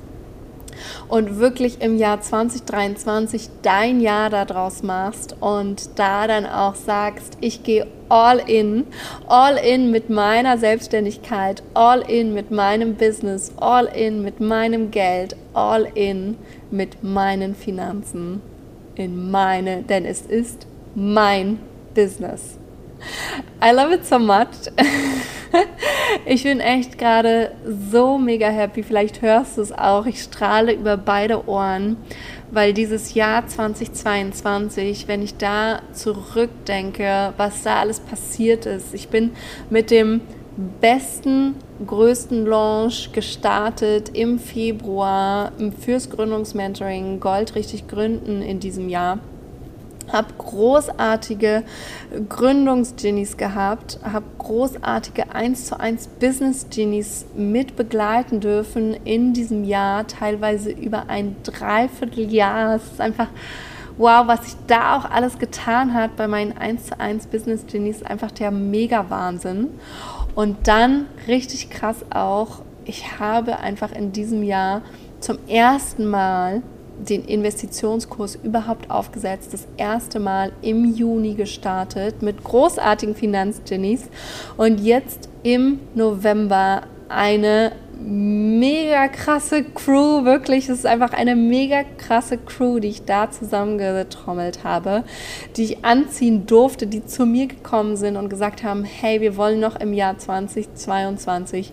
Und 1.07 1.39
wirklich 1.39 1.81
im 1.81 1.97
Jahr 1.97 2.21
2023 2.21 3.49
dein 3.61 4.01
Jahr 4.01 4.29
daraus 4.29 4.83
machst 4.83 5.35
und 5.39 5.97
da 5.99 6.27
dann 6.27 6.45
auch 6.45 6.75
sagst, 6.75 7.37
ich 7.41 7.63
gehe 7.63 7.87
all 8.09 8.39
in, 8.47 8.85
all 9.27 9.57
in 9.57 9.91
mit 9.91 10.09
meiner 10.09 10.57
Selbstständigkeit, 10.57 11.63
all 11.73 12.01
in 12.01 12.33
mit 12.33 12.51
meinem 12.51 12.95
Business, 12.95 13.51
all 13.57 13.85
in 13.85 14.21
mit 14.23 14.39
meinem 14.39 14.91
Geld, 14.91 15.35
all 15.53 15.87
in 15.95 16.37
mit 16.71 17.03
meinen 17.03 17.55
Finanzen, 17.55 18.41
in 18.95 19.31
meine, 19.31 19.83
denn 19.83 20.05
es 20.05 20.21
ist 20.21 20.67
mein 20.95 21.59
Business. 21.93 22.57
I 23.61 23.71
love 23.71 23.93
it 23.93 24.05
so 24.05 24.19
much. 24.19 24.71
ich 26.25 26.43
bin 26.43 26.59
echt 26.59 26.97
gerade 26.97 27.51
so 27.91 28.17
mega 28.17 28.47
happy. 28.47 28.83
Vielleicht 28.83 29.21
hörst 29.21 29.57
du 29.57 29.61
es 29.61 29.71
auch. 29.71 30.05
Ich 30.05 30.21
strahle 30.21 30.73
über 30.73 30.97
beide 30.97 31.47
Ohren, 31.47 31.97
weil 32.51 32.73
dieses 32.73 33.13
Jahr 33.13 33.45
2022, 33.45 35.07
wenn 35.07 35.21
ich 35.21 35.37
da 35.37 35.81
zurückdenke, 35.91 37.33
was 37.37 37.63
da 37.63 37.79
alles 37.79 37.99
passiert 37.99 38.65
ist, 38.65 38.93
ich 38.93 39.09
bin 39.09 39.31
mit 39.69 39.91
dem 39.91 40.21
besten, 40.79 41.55
größten 41.85 42.45
Launch 42.45 43.11
gestartet 43.11 44.09
im 44.13 44.39
Februar 44.39 45.51
fürs 45.79 46.09
Gründungsmentoring 46.09 47.19
Gold 47.19 47.55
richtig 47.55 47.87
gründen 47.87 48.41
in 48.41 48.59
diesem 48.59 48.87
Jahr 48.87 49.19
habe 50.11 50.33
großartige 50.37 51.63
Gründungsgenies 52.29 53.37
gehabt, 53.37 53.99
habe 54.03 54.25
großartige 54.37 55.33
1 55.33 55.65
zu 55.65 55.79
1 55.79 56.07
Business 56.19 56.67
Genies 56.69 57.25
mit 57.35 57.75
begleiten 57.75 58.39
dürfen 58.39 58.95
in 59.05 59.33
diesem 59.33 59.63
Jahr, 59.63 60.07
teilweise 60.07 60.71
über 60.71 61.09
ein 61.09 61.35
Dreivierteljahr. 61.43 62.75
Es 62.75 62.83
ist 62.83 63.01
einfach 63.01 63.27
wow, 63.97 64.27
was 64.27 64.43
sich 64.43 64.55
da 64.67 64.97
auch 64.97 65.09
alles 65.09 65.37
getan 65.37 65.93
hat 65.93 66.15
bei 66.15 66.27
meinen 66.27 66.57
1 66.57 66.87
zu 66.87 66.99
1 66.99 67.27
Business 67.27 67.65
Genies, 67.67 68.03
einfach 68.03 68.31
der 68.31 68.51
mega 68.51 69.09
Wahnsinn. 69.09 69.69
Und 70.35 70.67
dann 70.67 71.05
richtig 71.27 71.69
krass 71.69 71.97
auch, 72.09 72.61
ich 72.85 73.19
habe 73.19 73.59
einfach 73.59 73.91
in 73.91 74.11
diesem 74.11 74.43
Jahr 74.43 74.81
zum 75.19 75.37
ersten 75.47 76.05
Mal 76.07 76.63
den 77.05 77.25
Investitionskurs 77.25 78.37
überhaupt 78.43 78.89
aufgesetzt. 78.89 79.53
Das 79.53 79.67
erste 79.77 80.19
Mal 80.19 80.51
im 80.61 80.85
Juni 80.93 81.33
gestartet 81.35 82.21
mit 82.21 82.43
großartigen 82.43 83.15
Finanzgenies 83.15 84.09
und 84.57 84.79
jetzt 84.79 85.29
im 85.43 85.79
November 85.95 86.83
eine 87.09 87.73
mega 88.05 89.07
krasse 89.07 89.63
Crew, 89.63 90.25
wirklich, 90.25 90.67
es 90.67 90.79
ist 90.79 90.85
einfach 90.85 91.13
eine 91.13 91.35
mega 91.35 91.83
krasse 91.97 92.37
Crew, 92.37 92.79
die 92.79 92.89
ich 92.89 93.05
da 93.05 93.31
zusammengetrommelt 93.31 94.63
habe, 94.63 95.03
die 95.55 95.63
ich 95.63 95.85
anziehen 95.85 96.45
durfte, 96.45 96.87
die 96.87 97.05
zu 97.05 97.25
mir 97.25 97.47
gekommen 97.47 97.95
sind 97.95 98.17
und 98.17 98.29
gesagt 98.29 98.63
haben, 98.63 98.83
hey, 98.83 99.21
wir 99.21 99.37
wollen 99.37 99.59
noch 99.59 99.79
im 99.79 99.93
Jahr 99.93 100.17
2022 100.17 101.71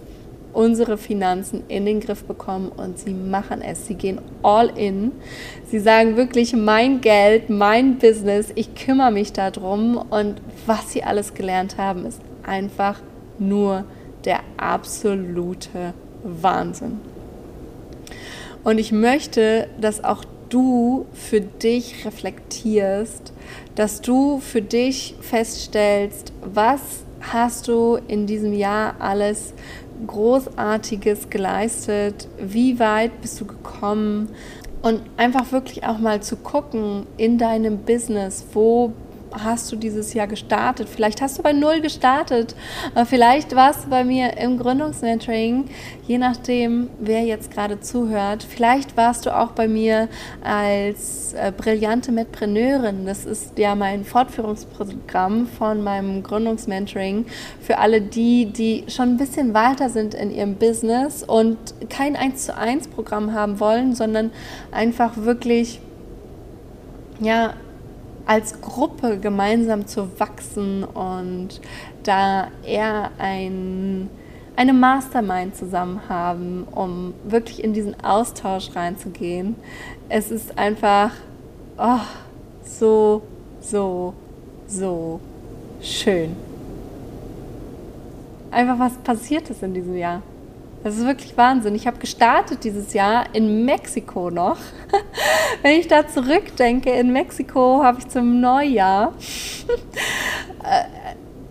unsere 0.52 0.98
Finanzen 0.98 1.62
in 1.68 1.86
den 1.86 2.00
Griff 2.00 2.24
bekommen 2.24 2.70
und 2.70 2.98
sie 2.98 3.12
machen 3.12 3.62
es. 3.62 3.86
Sie 3.86 3.94
gehen 3.94 4.20
all 4.42 4.68
in. 4.76 5.12
Sie 5.70 5.78
sagen 5.78 6.16
wirklich, 6.16 6.54
mein 6.54 7.00
Geld, 7.00 7.50
mein 7.50 7.98
Business, 7.98 8.50
ich 8.54 8.74
kümmere 8.74 9.10
mich 9.10 9.32
darum 9.32 9.96
und 9.96 10.40
was 10.66 10.92
sie 10.92 11.02
alles 11.02 11.34
gelernt 11.34 11.78
haben, 11.78 12.06
ist 12.06 12.20
einfach 12.42 13.00
nur 13.38 13.84
der 14.24 14.40
absolute 14.56 15.94
Wahnsinn. 16.22 17.00
Und 18.64 18.78
ich 18.78 18.92
möchte, 18.92 19.68
dass 19.80 20.04
auch 20.04 20.24
du 20.50 21.06
für 21.12 21.40
dich 21.40 22.04
reflektierst, 22.04 23.32
dass 23.74 24.00
du 24.00 24.40
für 24.40 24.60
dich 24.60 25.14
feststellst, 25.20 26.32
was 26.42 26.80
hast 27.20 27.68
du 27.68 27.98
in 28.08 28.26
diesem 28.26 28.52
Jahr 28.52 28.96
alles 28.98 29.54
Großartiges 30.06 31.30
geleistet? 31.30 32.28
Wie 32.38 32.78
weit 32.78 33.20
bist 33.20 33.40
du 33.40 33.46
gekommen? 33.46 34.28
Und 34.82 35.02
einfach 35.18 35.52
wirklich 35.52 35.84
auch 35.84 35.98
mal 35.98 36.22
zu 36.22 36.36
gucken 36.36 37.06
in 37.18 37.36
deinem 37.36 37.78
Business, 37.78 38.44
wo 38.54 38.92
hast 39.32 39.70
du 39.70 39.76
dieses 39.76 40.14
Jahr 40.14 40.26
gestartet? 40.26 40.88
Vielleicht 40.88 41.20
hast 41.20 41.38
du 41.38 41.42
bei 41.42 41.52
Null 41.52 41.80
gestartet. 41.80 42.54
Vielleicht 43.06 43.54
warst 43.54 43.84
du 43.84 43.90
bei 43.90 44.04
mir 44.04 44.36
im 44.36 44.58
Gründungsmentoring, 44.58 45.66
je 46.06 46.18
nachdem, 46.18 46.90
wer 46.98 47.22
jetzt 47.22 47.50
gerade 47.50 47.80
zuhört. 47.80 48.46
Vielleicht 48.48 48.96
warst 48.96 49.26
du 49.26 49.36
auch 49.36 49.52
bei 49.52 49.68
mir 49.68 50.08
als 50.42 51.32
äh, 51.34 51.52
brillante 51.56 52.12
Metpreneurin. 52.12 53.06
Das 53.06 53.24
ist 53.24 53.58
ja 53.58 53.74
mein 53.74 54.04
Fortführungsprogramm 54.04 55.46
von 55.46 55.82
meinem 55.82 56.22
Gründungsmentoring 56.22 57.26
für 57.60 57.78
alle 57.78 58.00
die, 58.00 58.46
die 58.46 58.84
schon 58.88 59.10
ein 59.10 59.16
bisschen 59.16 59.54
weiter 59.54 59.88
sind 59.90 60.14
in 60.14 60.30
ihrem 60.30 60.56
Business 60.56 61.22
und 61.22 61.56
kein 61.88 62.16
1 62.16 62.46
zu 62.46 62.56
1 62.56 62.88
Programm 62.88 63.32
haben 63.32 63.60
wollen, 63.60 63.94
sondern 63.94 64.30
einfach 64.72 65.16
wirklich 65.16 65.80
ja, 67.20 67.54
als 68.30 68.60
Gruppe 68.60 69.18
gemeinsam 69.18 69.88
zu 69.88 70.20
wachsen 70.20 70.84
und 70.84 71.60
da 72.04 72.46
eher 72.64 73.10
ein, 73.18 74.08
eine 74.54 74.72
Mastermind 74.72 75.56
zusammen 75.56 76.08
haben, 76.08 76.62
um 76.70 77.12
wirklich 77.24 77.64
in 77.64 77.72
diesen 77.72 77.98
Austausch 78.04 78.70
reinzugehen. 78.76 79.56
Es 80.08 80.30
ist 80.30 80.56
einfach 80.56 81.10
oh, 81.76 81.98
so, 82.62 83.22
so, 83.60 84.14
so 84.68 85.18
schön. 85.82 86.36
Einfach 88.52 88.78
was 88.78 88.92
passiert 88.98 89.50
ist 89.50 89.60
in 89.64 89.74
diesem 89.74 89.96
Jahr. 89.96 90.22
Das 90.82 90.96
ist 90.96 91.04
wirklich 91.04 91.36
Wahnsinn. 91.36 91.74
Ich 91.74 91.86
habe 91.86 91.98
gestartet 91.98 92.64
dieses 92.64 92.94
Jahr 92.94 93.26
in 93.34 93.66
Mexiko 93.66 94.30
noch. 94.30 94.56
Wenn 95.62 95.78
ich 95.78 95.88
da 95.88 96.08
zurückdenke, 96.08 96.90
in 96.90 97.12
Mexiko 97.12 97.82
habe 97.82 97.98
ich 97.98 98.08
zum 98.08 98.40
Neujahr 98.40 99.12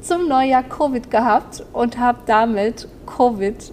zum 0.01 0.27
Neujahr 0.27 0.63
Covid 0.63 1.11
gehabt 1.11 1.63
und 1.73 1.99
habe 1.99 2.19
damit 2.25 2.87
Covid 3.05 3.71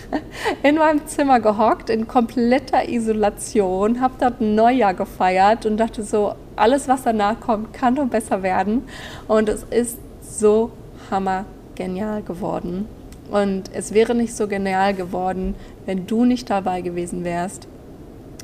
in 0.62 0.76
meinem 0.76 1.04
Zimmer 1.06 1.40
gehockt, 1.40 1.90
in 1.90 2.06
kompletter 2.06 2.88
Isolation, 2.88 4.00
habe 4.00 4.14
dort 4.20 4.40
Neujahr 4.40 4.94
gefeiert 4.94 5.66
und 5.66 5.78
dachte 5.78 6.04
so, 6.04 6.36
alles, 6.54 6.86
was 6.86 7.02
danach 7.02 7.40
kommt, 7.40 7.72
kann 7.72 7.96
doch 7.96 8.06
besser 8.06 8.44
werden. 8.44 8.84
Und 9.26 9.48
es 9.48 9.64
ist 9.64 9.98
so 10.20 10.70
hammergenial 11.10 12.22
geworden. 12.22 12.86
Und 13.34 13.72
es 13.74 13.92
wäre 13.92 14.14
nicht 14.14 14.36
so 14.36 14.46
genial 14.46 14.94
geworden, 14.94 15.56
wenn 15.86 16.06
du 16.06 16.24
nicht 16.24 16.50
dabei 16.50 16.82
gewesen 16.82 17.24
wärst. 17.24 17.66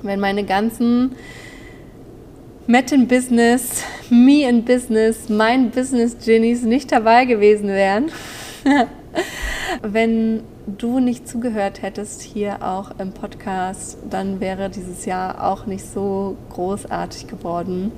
Wenn 0.02 0.18
meine 0.18 0.42
ganzen 0.42 1.12
Met 2.66 2.90
in 2.90 3.06
Business, 3.06 3.84
Me 4.10 4.48
in 4.48 4.64
Business, 4.64 5.28
mein 5.28 5.70
Business 5.70 6.16
Genies 6.24 6.64
nicht 6.64 6.90
dabei 6.90 7.24
gewesen 7.24 7.68
wären. 7.68 8.10
wenn 9.82 10.42
du 10.66 10.98
nicht 10.98 11.28
zugehört 11.28 11.82
hättest 11.82 12.20
hier 12.22 12.60
auch 12.60 12.90
im 12.98 13.12
Podcast, 13.12 13.96
dann 14.10 14.40
wäre 14.40 14.70
dieses 14.70 15.06
Jahr 15.06 15.52
auch 15.52 15.66
nicht 15.66 15.84
so 15.84 16.36
großartig 16.52 17.28
geworden. 17.28 17.92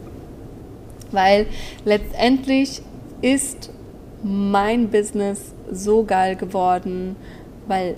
Weil 1.11 1.47
letztendlich 1.87 2.83
ist 3.23 3.71
mein 4.23 4.91
Business 4.91 5.55
so 5.73 6.05
geil 6.05 6.37
geworden, 6.37 7.17
weil 7.67 7.97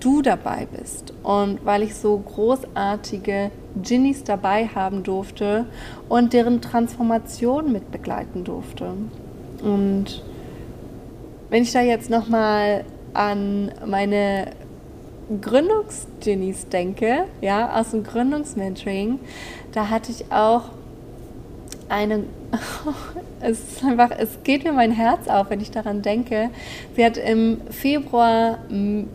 du 0.00 0.22
dabei 0.22 0.66
bist 0.70 1.12
und 1.22 1.64
weil 1.64 1.82
ich 1.82 1.94
so 1.94 2.16
großartige 2.18 3.50
Ginnies 3.82 4.24
dabei 4.24 4.66
haben 4.66 5.02
durfte 5.02 5.66
und 6.08 6.32
deren 6.32 6.60
Transformation 6.60 7.72
mit 7.72 7.90
begleiten 7.90 8.44
durfte. 8.44 8.92
Und 9.62 10.22
wenn 11.50 11.62
ich 11.62 11.72
da 11.72 11.80
jetzt 11.80 12.10
nochmal 12.10 12.84
an 13.12 13.70
meine 13.86 14.46
Gründungsginnies 15.40 16.68
denke, 16.68 17.24
ja, 17.40 17.78
aus 17.78 17.90
dem 17.90 18.04
Gründungsmentoring, 18.04 19.20
da 19.72 19.88
hatte 19.88 20.10
ich 20.12 20.30
auch 20.30 20.64
eine, 21.88 22.24
es 23.44 23.60
ist 23.60 23.84
einfach, 23.84 24.10
es 24.16 24.42
geht 24.42 24.64
mir 24.64 24.72
mein 24.72 24.90
Herz 24.90 25.28
auf, 25.28 25.50
wenn 25.50 25.60
ich 25.60 25.70
daran 25.70 26.02
denke. 26.02 26.50
Sie 26.96 27.04
hat 27.04 27.16
im 27.16 27.60
Februar, 27.70 28.58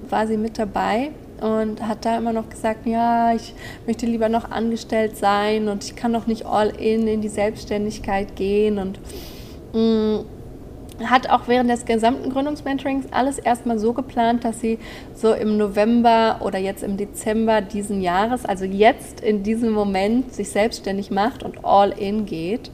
war 0.09 0.27
sie 0.27 0.37
mit 0.37 0.59
dabei 0.59 1.09
und 1.41 1.85
hat 1.85 2.05
da 2.05 2.17
immer 2.17 2.33
noch 2.33 2.49
gesagt, 2.49 2.85
ja, 2.85 3.33
ich 3.33 3.53
möchte 3.87 4.05
lieber 4.05 4.29
noch 4.29 4.51
angestellt 4.51 5.17
sein 5.17 5.67
und 5.67 5.83
ich 5.83 5.95
kann 5.95 6.13
doch 6.13 6.27
nicht 6.27 6.45
all 6.45 6.69
in 6.69 7.07
in 7.07 7.21
die 7.21 7.29
Selbstständigkeit 7.29 8.35
gehen 8.35 8.77
und 8.77 8.99
mh, 9.73 10.25
hat 11.05 11.29
auch 11.29 11.47
während 11.47 11.69
des 11.69 11.85
gesamten 11.85 12.29
Gründungsmentorings 12.29 13.05
alles 13.11 13.39
erstmal 13.39 13.79
so 13.79 13.93
geplant, 13.93 14.43
dass 14.43 14.59
sie 14.59 14.79
so 15.15 15.33
im 15.33 15.57
November 15.57 16.41
oder 16.41 16.59
jetzt 16.59 16.83
im 16.83 16.97
Dezember 16.97 17.61
diesen 17.61 18.01
Jahres, 18.01 18.45
also 18.45 18.65
jetzt 18.65 19.21
in 19.21 19.43
diesem 19.43 19.71
Moment, 19.71 20.33
sich 20.33 20.49
selbstständig 20.49 21.09
macht 21.09 21.41
und 21.41 21.63
all 21.63 21.91
in 21.91 22.25
geht. 22.25 22.69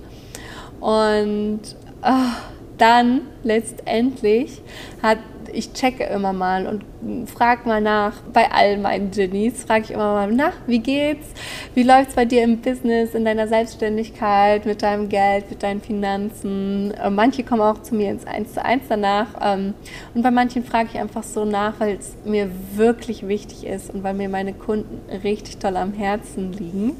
Und 0.85 1.61
oh, 2.03 2.35
dann 2.77 3.21
letztendlich 3.41 4.61
hat 5.01 5.17
ich 5.51 5.73
checke 5.73 6.03
immer 6.03 6.33
mal 6.33 6.67
und 6.67 7.29
frage 7.29 7.67
mal 7.67 7.81
nach. 7.81 8.13
Bei 8.33 8.51
all 8.51 8.77
meinen 8.77 9.11
Genies 9.11 9.63
frage 9.63 9.85
ich 9.85 9.91
immer 9.91 10.13
mal, 10.13 10.31
na, 10.31 10.51
wie 10.67 10.79
geht's? 10.79 11.27
Wie 11.73 11.83
läuft's 11.83 12.13
bei 12.13 12.25
dir 12.25 12.43
im 12.43 12.59
Business, 12.59 13.15
in 13.15 13.25
deiner 13.25 13.47
Selbstständigkeit, 13.47 14.65
mit 14.65 14.81
deinem 14.83 15.09
Geld, 15.09 15.49
mit 15.49 15.63
deinen 15.63 15.81
Finanzen? 15.81 16.91
Äh, 16.91 17.09
manche 17.09 17.43
kommen 17.43 17.61
auch 17.61 17.81
zu 17.81 17.95
mir 17.95 18.11
ins 18.11 18.27
Eins 18.27 18.53
zu 18.53 18.63
Eins 18.63 18.83
danach. 18.89 19.27
Ähm, 19.41 19.73
und 20.13 20.21
bei 20.21 20.31
manchen 20.31 20.63
frage 20.63 20.89
ich 20.93 20.99
einfach 20.99 21.23
so 21.23 21.45
nach, 21.45 21.79
weil 21.79 21.97
es 21.97 22.13
mir 22.25 22.49
wirklich 22.73 23.27
wichtig 23.27 23.65
ist 23.65 23.93
und 23.93 24.03
weil 24.03 24.13
mir 24.13 24.29
meine 24.29 24.53
Kunden 24.53 25.01
richtig 25.23 25.57
toll 25.57 25.77
am 25.77 25.93
Herzen 25.93 26.53
liegen. 26.53 26.97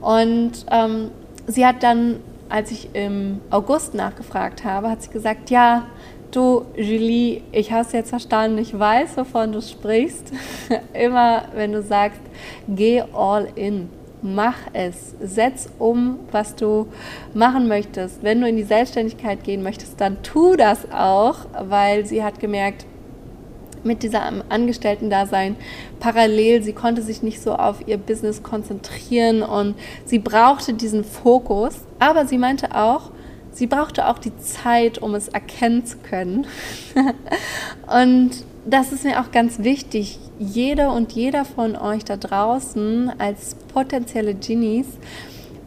Und 0.00 0.66
ähm, 0.70 1.10
sie 1.46 1.66
hat 1.66 1.82
dann 1.82 2.20
als 2.48 2.70
ich 2.70 2.90
im 2.94 3.40
August 3.50 3.94
nachgefragt 3.94 4.64
habe, 4.64 4.90
hat 4.90 5.02
sie 5.02 5.10
gesagt, 5.10 5.50
ja, 5.50 5.86
Du, 6.30 6.66
Julie, 6.76 7.40
ich 7.52 7.72
habe 7.72 7.86
es 7.86 7.92
jetzt 7.92 8.10
verstanden, 8.10 8.58
ich 8.58 8.78
weiß, 8.78 9.16
wovon 9.16 9.50
du 9.50 9.62
sprichst. 9.62 10.30
Immer 10.92 11.44
wenn 11.54 11.72
du 11.72 11.82
sagst, 11.82 12.20
geh 12.68 13.02
all 13.14 13.48
in, 13.54 13.88
mach 14.20 14.56
es, 14.74 15.14
setz 15.22 15.70
um, 15.78 16.18
was 16.30 16.54
du 16.54 16.86
machen 17.32 17.66
möchtest. 17.66 18.22
Wenn 18.22 18.42
du 18.42 18.48
in 18.48 18.56
die 18.56 18.62
Selbstständigkeit 18.62 19.42
gehen 19.42 19.62
möchtest, 19.62 19.98
dann 20.02 20.22
tu 20.22 20.54
das 20.54 20.90
auch, 20.92 21.46
weil 21.58 22.04
sie 22.04 22.22
hat 22.22 22.40
gemerkt, 22.40 22.84
mit 23.84 24.02
dieser 24.02 24.22
Angestellten-Dasein 24.48 25.56
parallel, 26.00 26.62
sie 26.62 26.72
konnte 26.72 27.02
sich 27.02 27.22
nicht 27.22 27.40
so 27.40 27.54
auf 27.54 27.86
ihr 27.86 27.98
Business 27.98 28.42
konzentrieren 28.42 29.42
und 29.42 29.74
sie 30.04 30.18
brauchte 30.18 30.74
diesen 30.74 31.04
Fokus, 31.04 31.74
aber 31.98 32.26
sie 32.26 32.38
meinte 32.38 32.74
auch, 32.74 33.10
sie 33.52 33.66
brauchte 33.66 34.08
auch 34.08 34.18
die 34.18 34.36
Zeit, 34.38 34.98
um 34.98 35.14
es 35.14 35.28
erkennen 35.28 35.84
zu 35.84 35.98
können. 35.98 36.46
und 37.86 38.30
das 38.64 38.92
ist 38.92 39.04
mir 39.04 39.20
auch 39.20 39.30
ganz 39.32 39.60
wichtig. 39.60 40.18
Jeder 40.38 40.92
und 40.92 41.12
jeder 41.12 41.44
von 41.44 41.74
euch 41.74 42.04
da 42.04 42.16
draußen 42.16 43.12
als 43.18 43.56
potenzielle 43.72 44.34
Genies 44.34 44.86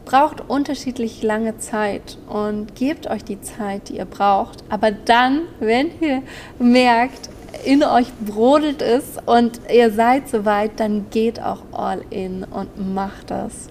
braucht 0.04 0.48
unterschiedlich 0.48 1.22
lange 1.22 1.58
Zeit 1.58 2.18
und 2.28 2.74
gebt 2.74 3.08
euch 3.08 3.24
die 3.24 3.40
Zeit, 3.40 3.88
die 3.88 3.96
ihr 3.96 4.04
braucht. 4.04 4.64
Aber 4.68 4.90
dann, 4.90 5.42
wenn 5.60 5.90
ihr 6.00 6.22
merkt, 6.58 7.28
in 7.64 7.82
euch 7.84 8.08
brodelt 8.24 8.82
es 8.82 9.16
und 9.26 9.60
ihr 9.72 9.90
seid 9.92 10.28
soweit, 10.28 10.80
dann 10.80 11.06
geht 11.10 11.40
auch 11.40 11.62
all 11.72 12.02
in 12.10 12.44
und 12.44 12.94
macht 12.94 13.30
das. 13.30 13.68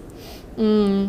Mm. 0.56 1.08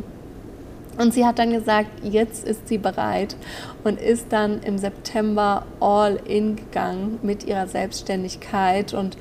Und 0.96 1.12
sie 1.12 1.26
hat 1.26 1.40
dann 1.40 1.52
gesagt, 1.52 1.90
jetzt 2.04 2.48
ist 2.48 2.68
sie 2.68 2.78
bereit 2.78 3.36
und 3.84 4.00
ist 4.00 4.28
dann 4.30 4.62
im 4.62 4.78
September 4.78 5.66
all 5.80 6.20
in 6.28 6.56
gegangen 6.56 7.18
mit 7.24 7.46
ihrer 7.46 7.68
Selbstständigkeit 7.68 8.94
und 8.94 9.18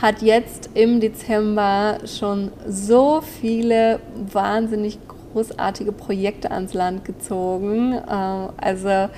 hat 0.00 0.22
jetzt 0.22 0.70
im 0.74 1.00
Dezember 1.00 1.98
schon 2.06 2.52
so 2.68 3.22
viele 3.22 3.98
wahnsinnig 4.32 5.00
großartige 5.36 5.90
Projekte 5.90 6.52
ans 6.52 6.74
Land 6.74 7.04
gezogen. 7.04 7.94
Äh, 7.94 8.48
also 8.56 9.08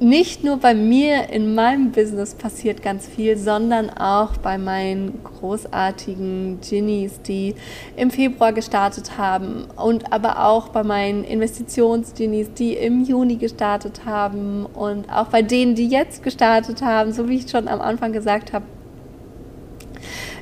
nicht 0.00 0.42
nur 0.44 0.56
bei 0.56 0.74
mir 0.74 1.28
in 1.28 1.54
meinem 1.54 1.92
Business 1.92 2.34
passiert 2.34 2.82
ganz 2.82 3.06
viel, 3.06 3.36
sondern 3.36 3.90
auch 3.90 4.38
bei 4.38 4.56
meinen 4.56 5.22
großartigen 5.22 6.58
Ginnies, 6.62 7.20
die 7.20 7.54
im 7.96 8.10
Februar 8.10 8.54
gestartet 8.54 9.18
haben 9.18 9.66
und 9.76 10.10
aber 10.10 10.46
auch 10.46 10.68
bei 10.68 10.82
meinen 10.82 11.22
Investitions-Ginnies, 11.22 12.54
die 12.54 12.74
im 12.74 13.04
Juni 13.04 13.36
gestartet 13.36 14.06
haben 14.06 14.64
und 14.64 15.12
auch 15.12 15.26
bei 15.26 15.42
denen, 15.42 15.74
die 15.74 15.88
jetzt 15.88 16.22
gestartet 16.22 16.80
haben, 16.80 17.12
so 17.12 17.28
wie 17.28 17.36
ich 17.36 17.50
schon 17.50 17.68
am 17.68 17.82
Anfang 17.82 18.12
gesagt 18.12 18.54
habe. 18.54 18.64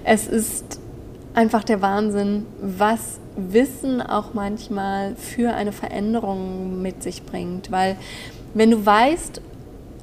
Es 0.04 0.28
ist 0.28 0.78
einfach 1.34 1.64
der 1.64 1.82
Wahnsinn, 1.82 2.46
was 2.60 3.18
Wissen 3.36 4.02
auch 4.02 4.34
manchmal 4.34 5.14
für 5.16 5.54
eine 5.54 5.72
Veränderung 5.72 6.80
mit 6.80 7.02
sich 7.02 7.24
bringt, 7.24 7.70
weil 7.70 7.96
wenn 8.58 8.70
du 8.72 8.84
weißt, 8.84 9.40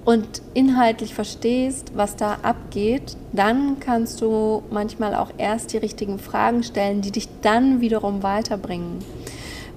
und 0.06 0.44
inhaltlich 0.54 1.16
verstehst, 1.16 1.94
was 1.96 2.16
da 2.16 2.38
abgeht, 2.44 3.18
dann 3.34 3.80
kannst 3.80 4.22
du 4.22 4.62
manchmal 4.70 5.16
auch 5.16 5.32
erst 5.38 5.74
die 5.74 5.78
richtigen 5.78 6.20
Fragen 6.20 6.64
stellen, 6.64 7.02
die 7.02 7.12
dich 7.12 7.28
dann 7.42 7.82
wiederum 7.82 8.22
weiterbringen. 8.22 9.00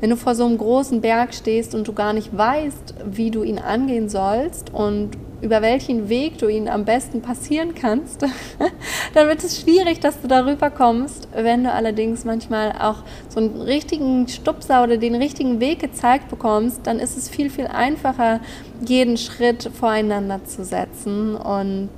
Wenn 0.01 0.11
du 0.11 0.17
vor 0.17 0.35
so 0.35 0.45
einem 0.45 0.59
großen 0.59 1.01
Berg 1.01 1.35
stehst 1.35 1.75
und 1.75 1.89
du 1.89 1.93
gar 1.95 2.13
nicht 2.13 2.37
weißt, 2.37 2.95
wie 3.07 3.31
du 3.31 3.43
ihn 3.43 3.59
angehen 3.59 4.09
sollst 4.09 4.73
und 4.73 5.11
über 5.41 5.63
welchen 5.63 6.09
Weg 6.09 6.39
du 6.39 6.49
ihn 6.49 6.69
am 6.69 6.85
besten 6.85 7.23
passieren 7.23 7.75
kannst, 7.75 8.23
dann 9.15 9.29
wird 9.29 9.45
es 9.45 9.61
schwierig, 9.61 10.01
dass 10.01 10.21
du 10.21 10.27
darüber 10.27 10.71
kommst. 10.71 11.29
Wenn 11.33 11.65
du 11.65 11.73
allerdings 11.73 12.25
manchmal 12.25 12.73
auch 12.73 13.05
so 13.29 13.39
einen 13.39 13.61
richtigen 13.61 14.27
Stupser 14.27 14.83
oder 14.83 14.97
den 14.97 15.15
richtigen 15.15 15.61
Weg 15.61 15.79
gezeigt 15.79 16.29
bekommst, 16.29 16.81
dann 16.85 16.99
ist 16.99 17.17
es 17.17 17.29
viel, 17.29 17.51
viel 17.51 17.69
einfacher, 17.69 18.41
jeden 18.85 19.17
Schritt 19.17 19.71
voreinander 19.73 20.45
zu 20.45 20.65
setzen. 20.65 21.37
Und 21.37 21.89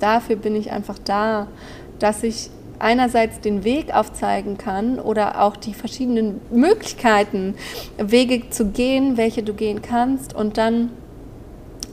dafür 0.00 0.36
bin 0.36 0.54
ich 0.54 0.70
einfach 0.70 0.98
da, 0.98 1.48
dass 1.98 2.22
ich 2.22 2.50
einerseits 2.78 3.40
den 3.40 3.64
Weg 3.64 3.94
aufzeigen 3.94 4.58
kann 4.58 4.98
oder 4.98 5.40
auch 5.40 5.56
die 5.56 5.72
verschiedenen 5.72 6.40
Möglichkeiten, 6.50 7.54
Wege 7.96 8.50
zu 8.50 8.66
gehen, 8.66 9.16
welche 9.16 9.42
du 9.42 9.54
gehen 9.54 9.80
kannst 9.80 10.34
und 10.34 10.58
dann 10.58 10.90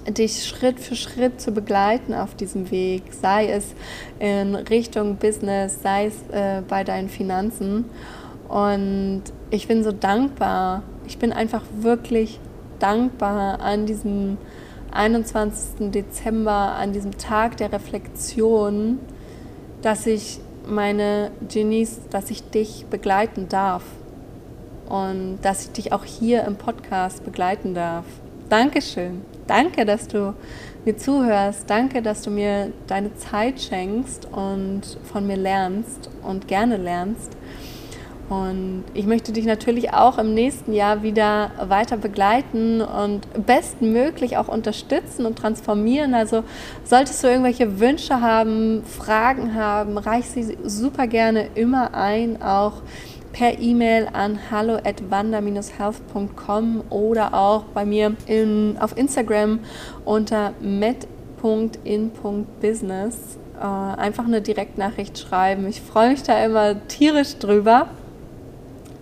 dich 0.07 0.45
Schritt 0.45 0.79
für 0.79 0.95
Schritt 0.95 1.39
zu 1.39 1.51
begleiten 1.51 2.13
auf 2.13 2.35
diesem 2.35 2.71
Weg, 2.71 3.03
sei 3.11 3.47
es 3.47 3.73
in 4.19 4.55
Richtung 4.55 5.17
Business, 5.17 5.81
sei 5.81 6.07
es 6.07 6.15
äh, 6.31 6.61
bei 6.67 6.83
deinen 6.83 7.09
Finanzen. 7.09 7.85
Und 8.47 9.23
ich 9.49 9.67
bin 9.67 9.83
so 9.83 9.91
dankbar. 9.91 10.83
Ich 11.07 11.17
bin 11.17 11.31
einfach 11.31 11.63
wirklich 11.79 12.39
dankbar 12.79 13.61
an 13.61 13.85
diesem 13.85 14.37
21. 14.91 15.91
Dezember, 15.91 16.75
an 16.75 16.91
diesem 16.93 17.17
Tag 17.17 17.57
der 17.57 17.71
Reflexion, 17.71 18.99
dass 19.81 20.05
ich 20.05 20.39
meine 20.67 21.31
Genies, 21.47 22.01
dass 22.09 22.29
ich 22.29 22.43
dich 22.43 22.85
begleiten 22.89 23.47
darf 23.49 23.83
und 24.89 25.39
dass 25.41 25.63
ich 25.63 25.71
dich 25.71 25.93
auch 25.93 26.03
hier 26.03 26.43
im 26.43 26.57
Podcast 26.57 27.23
begleiten 27.23 27.73
darf. 27.73 28.05
Dankeschön. 28.51 29.21
Danke, 29.47 29.85
dass 29.85 30.09
du 30.09 30.35
mir 30.83 30.97
zuhörst. 30.97 31.69
Danke, 31.69 32.01
dass 32.01 32.21
du 32.21 32.31
mir 32.31 32.73
deine 32.85 33.15
Zeit 33.15 33.61
schenkst 33.61 34.27
und 34.29 34.81
von 35.05 35.25
mir 35.25 35.37
lernst 35.37 36.09
und 36.21 36.49
gerne 36.49 36.75
lernst. 36.75 37.31
Und 38.27 38.83
ich 38.93 39.05
möchte 39.05 39.31
dich 39.31 39.45
natürlich 39.45 39.93
auch 39.93 40.17
im 40.17 40.33
nächsten 40.33 40.73
Jahr 40.73 41.01
wieder 41.01 41.51
weiter 41.69 41.95
begleiten 41.95 42.81
und 42.81 43.21
bestmöglich 43.45 44.35
auch 44.35 44.49
unterstützen 44.49 45.25
und 45.25 45.37
transformieren. 45.37 46.13
Also 46.13 46.43
solltest 46.83 47.23
du 47.23 47.27
irgendwelche 47.27 47.79
Wünsche 47.79 48.19
haben, 48.19 48.83
Fragen 48.83 49.55
haben, 49.55 49.97
reich 49.97 50.25
sie 50.25 50.57
super 50.65 51.07
gerne 51.07 51.47
immer 51.55 51.93
ein, 51.93 52.41
auch 52.41 52.81
per 53.33 53.59
E-Mail 53.59 54.07
an 54.13 54.39
hallo 54.49 54.75
at 54.75 55.01
healthcom 55.77 56.83
oder 56.89 57.33
auch 57.33 57.63
bei 57.73 57.83
mir 57.85 58.15
in, 58.25 58.77
auf 58.79 58.97
Instagram 58.97 59.59
unter 60.05 60.53
met.in.business. 60.59 63.37
Äh, 63.59 63.65
einfach 63.65 64.23
eine 64.25 64.41
Direktnachricht 64.41 65.19
schreiben. 65.19 65.67
Ich 65.67 65.81
freue 65.81 66.11
mich 66.11 66.23
da 66.23 66.41
immer 66.43 66.87
tierisch 66.87 67.37
drüber. 67.37 67.89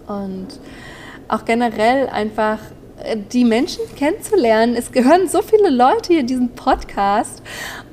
Und 0.08 0.48
auch 1.28 1.46
generell 1.46 2.10
einfach 2.10 2.58
die 3.32 3.46
Menschen 3.46 3.84
kennenzulernen. 3.96 4.76
Es 4.76 4.92
gehören 4.92 5.28
so 5.28 5.42
viele 5.42 5.70
Leute 5.70 6.14
hier 6.14 6.24
diesen 6.24 6.50
Podcast 6.50 7.42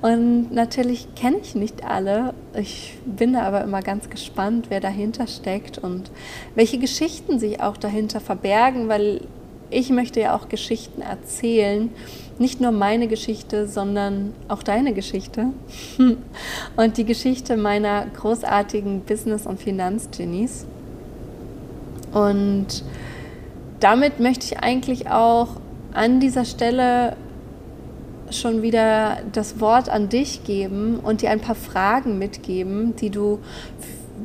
und 0.03 0.53
natürlich 0.53 1.09
kenne 1.15 1.39
ich 1.43 1.55
nicht 1.55 1.85
alle. 1.85 2.35
Ich 2.55 2.95
bin 3.05 3.35
da 3.35 3.43
aber 3.43 3.63
immer 3.63 3.83
ganz 3.83 4.11
gespannt, 4.11 4.67
wer 4.69 4.81
dahinter 4.81 5.27
steckt 5.27 5.79
und 5.79 6.11
welche 6.55 6.79
Geschichten 6.79 7.39
sich 7.39 7.61
auch 7.61 7.77
dahinter 7.77 8.21
verbergen, 8.21 8.89
weil 8.89 9.23
ich 9.71 9.91
möchte 9.91 10.21
ja 10.21 10.37
auch 10.37 10.49
Geschichten 10.49 11.03
erzählen. 11.03 11.91
Nicht 12.39 12.61
nur 12.61 12.71
meine 12.71 13.09
Geschichte, 13.09 13.67
sondern 13.67 14.35
auch 14.49 14.63
deine 14.63 14.93
Geschichte 14.93 15.47
und 16.77 16.97
die 16.97 17.05
Geschichte 17.05 17.57
meiner 17.57 18.07
großartigen 18.07 19.01
Business- 19.01 19.47
und 19.47 19.61
Finanzgenies. 19.61 20.67
Und 22.13 22.85
damit 23.81 24.21
möchte 24.21 24.47
ich 24.47 24.59
eigentlich 24.59 25.11
auch 25.11 25.49
an 25.93 26.21
dieser 26.21 26.45
Stelle 26.45 27.17
schon 28.31 28.63
wieder 28.63 29.19
das 29.33 29.61
Wort 29.61 29.89
an 29.89 30.09
dich 30.09 30.45
geben 30.45 30.99
und 31.03 31.23
dir 31.23 31.31
ein 31.31 31.41
paar 31.41 31.55
Fragen 31.55 32.19
mitgeben, 32.19 32.97
die 32.97 33.11
du, 33.11 33.39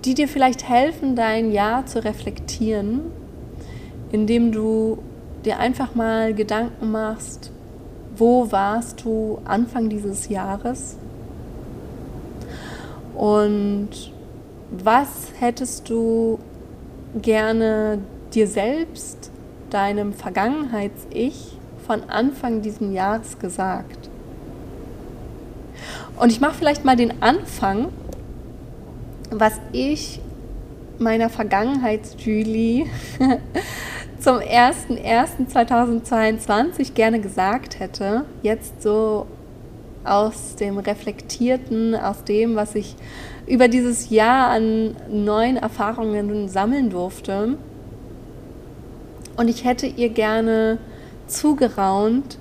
die 0.04 0.14
dir 0.14 0.28
vielleicht 0.28 0.68
helfen, 0.68 1.16
dein 1.16 1.52
Jahr 1.52 1.86
zu 1.86 2.04
reflektieren, 2.04 3.02
indem 4.12 4.52
du 4.52 4.98
dir 5.46 5.60
einfach 5.60 5.96
mal 5.96 6.34
Gedanken 6.34 6.92
machst, 6.92 7.52
wo 8.16 8.52
warst 8.52 9.04
du 9.04 9.40
Anfang 9.46 9.90
dieses 9.90 10.30
Jahres? 10.30 10.98
Und 13.16 13.90
was 14.72 15.10
hättest 15.40 15.90
du 15.90 16.40
gerne 17.22 18.00
dir 18.34 18.48
selbst, 18.48 19.31
deinem 19.74 20.14
Vergangenheits-Ich 20.14 21.58
von 21.86 22.10
Anfang 22.10 22.62
dieses 22.62 22.94
Jahres 22.94 23.40
gesagt? 23.40 24.10
Und 26.18 26.32
ich 26.32 26.40
mache 26.40 26.54
vielleicht 26.54 26.86
mal 26.86 26.96
den 26.96 27.24
Anfang, 27.24 27.90
was 29.32 29.60
ich 29.72 30.22
meiner 31.00 31.30
Vergangenheits-Julie 31.30 32.86
zum 34.20 34.38
01.01.2022 34.38 36.94
gerne 36.94 37.20
gesagt 37.20 37.80
hätte, 37.80 38.26
jetzt 38.44 38.84
so 38.84 39.26
aus 40.04 40.56
dem 40.56 40.78
Reflektierten, 40.78 41.96
aus 41.96 42.24
dem, 42.24 42.56
was 42.56 42.76
ich 42.76 42.96
über 43.48 43.68
dieses 43.68 44.10
Jahr 44.10 44.50
an 44.50 44.96
neuen 45.10 45.58
Erfahrungen 45.58 46.48
sammeln 46.48 46.90
durfte. 46.90 47.58
Und 49.42 49.48
ich 49.48 49.64
hätte 49.64 49.88
ihr 49.88 50.10
gerne 50.10 50.78
zugeraunt, 51.26 52.38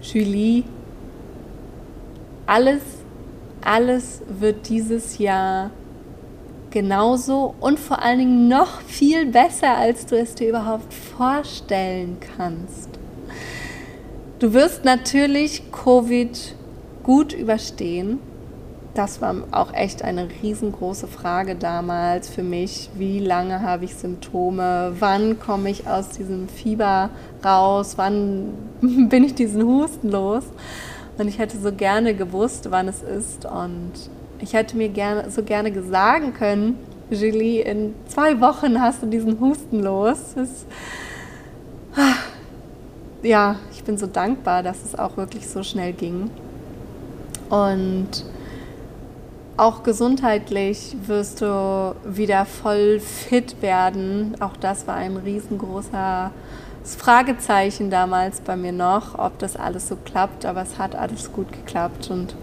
Julie, 0.00 0.64
alles, 2.46 2.80
alles 3.60 4.22
wird 4.26 4.70
dieses 4.70 5.18
Jahr 5.18 5.70
genauso 6.70 7.54
und 7.60 7.78
vor 7.78 8.00
allen 8.00 8.20
Dingen 8.20 8.48
noch 8.48 8.80
viel 8.80 9.26
besser, 9.26 9.76
als 9.76 10.06
du 10.06 10.18
es 10.18 10.34
dir 10.34 10.48
überhaupt 10.48 10.94
vorstellen 10.94 12.16
kannst. 12.38 12.88
Du 14.38 14.54
wirst 14.54 14.86
natürlich 14.86 15.70
Covid 15.72 16.54
gut 17.02 17.34
überstehen. 17.34 18.18
Das 18.98 19.20
war 19.20 19.32
auch 19.52 19.72
echt 19.74 20.02
eine 20.02 20.26
riesengroße 20.42 21.06
Frage 21.06 21.54
damals 21.54 22.28
für 22.28 22.42
mich. 22.42 22.90
Wie 22.94 23.20
lange 23.20 23.62
habe 23.62 23.84
ich 23.84 23.94
Symptome? 23.94 24.92
Wann 24.98 25.38
komme 25.38 25.70
ich 25.70 25.86
aus 25.86 26.08
diesem 26.08 26.48
Fieber 26.48 27.10
raus? 27.44 27.92
Wann 27.94 28.54
bin 28.80 29.22
ich 29.22 29.36
diesen 29.36 29.64
Husten 29.64 30.10
los? 30.10 30.42
Und 31.16 31.28
ich 31.28 31.38
hätte 31.38 31.58
so 31.58 31.70
gerne 31.70 32.12
gewusst, 32.16 32.72
wann 32.72 32.88
es 32.88 33.04
ist. 33.04 33.44
Und 33.44 33.92
ich 34.40 34.54
hätte 34.54 34.76
mir 34.76 34.88
gerne, 34.88 35.30
so 35.30 35.44
gerne 35.44 35.72
sagen 35.84 36.34
können, 36.34 36.76
Julie, 37.08 37.60
in 37.60 37.94
zwei 38.08 38.40
Wochen 38.40 38.80
hast 38.80 39.04
du 39.04 39.06
diesen 39.06 39.38
Husten 39.38 39.78
los. 39.78 40.34
Das, 40.34 40.66
ja, 43.22 43.54
ich 43.70 43.84
bin 43.84 43.96
so 43.96 44.08
dankbar, 44.08 44.64
dass 44.64 44.84
es 44.84 44.98
auch 44.98 45.16
wirklich 45.16 45.48
so 45.48 45.62
schnell 45.62 45.92
ging. 45.92 46.32
Und 47.48 48.24
auch 49.58 49.82
gesundheitlich 49.82 50.96
wirst 51.06 51.42
du 51.42 51.94
wieder 52.04 52.46
voll 52.46 53.00
fit 53.00 53.60
werden. 53.60 54.36
Auch 54.40 54.56
das 54.56 54.86
war 54.86 54.94
ein 54.94 55.16
riesengroßer 55.16 56.30
Fragezeichen 56.84 57.90
damals 57.90 58.40
bei 58.40 58.56
mir 58.56 58.72
noch, 58.72 59.18
ob 59.18 59.38
das 59.40 59.56
alles 59.56 59.88
so 59.88 59.96
klappt, 59.96 60.46
aber 60.46 60.62
es 60.62 60.78
hat 60.78 60.94
alles 60.94 61.32
gut 61.32 61.52
geklappt. 61.52 62.08
Und 62.10 62.36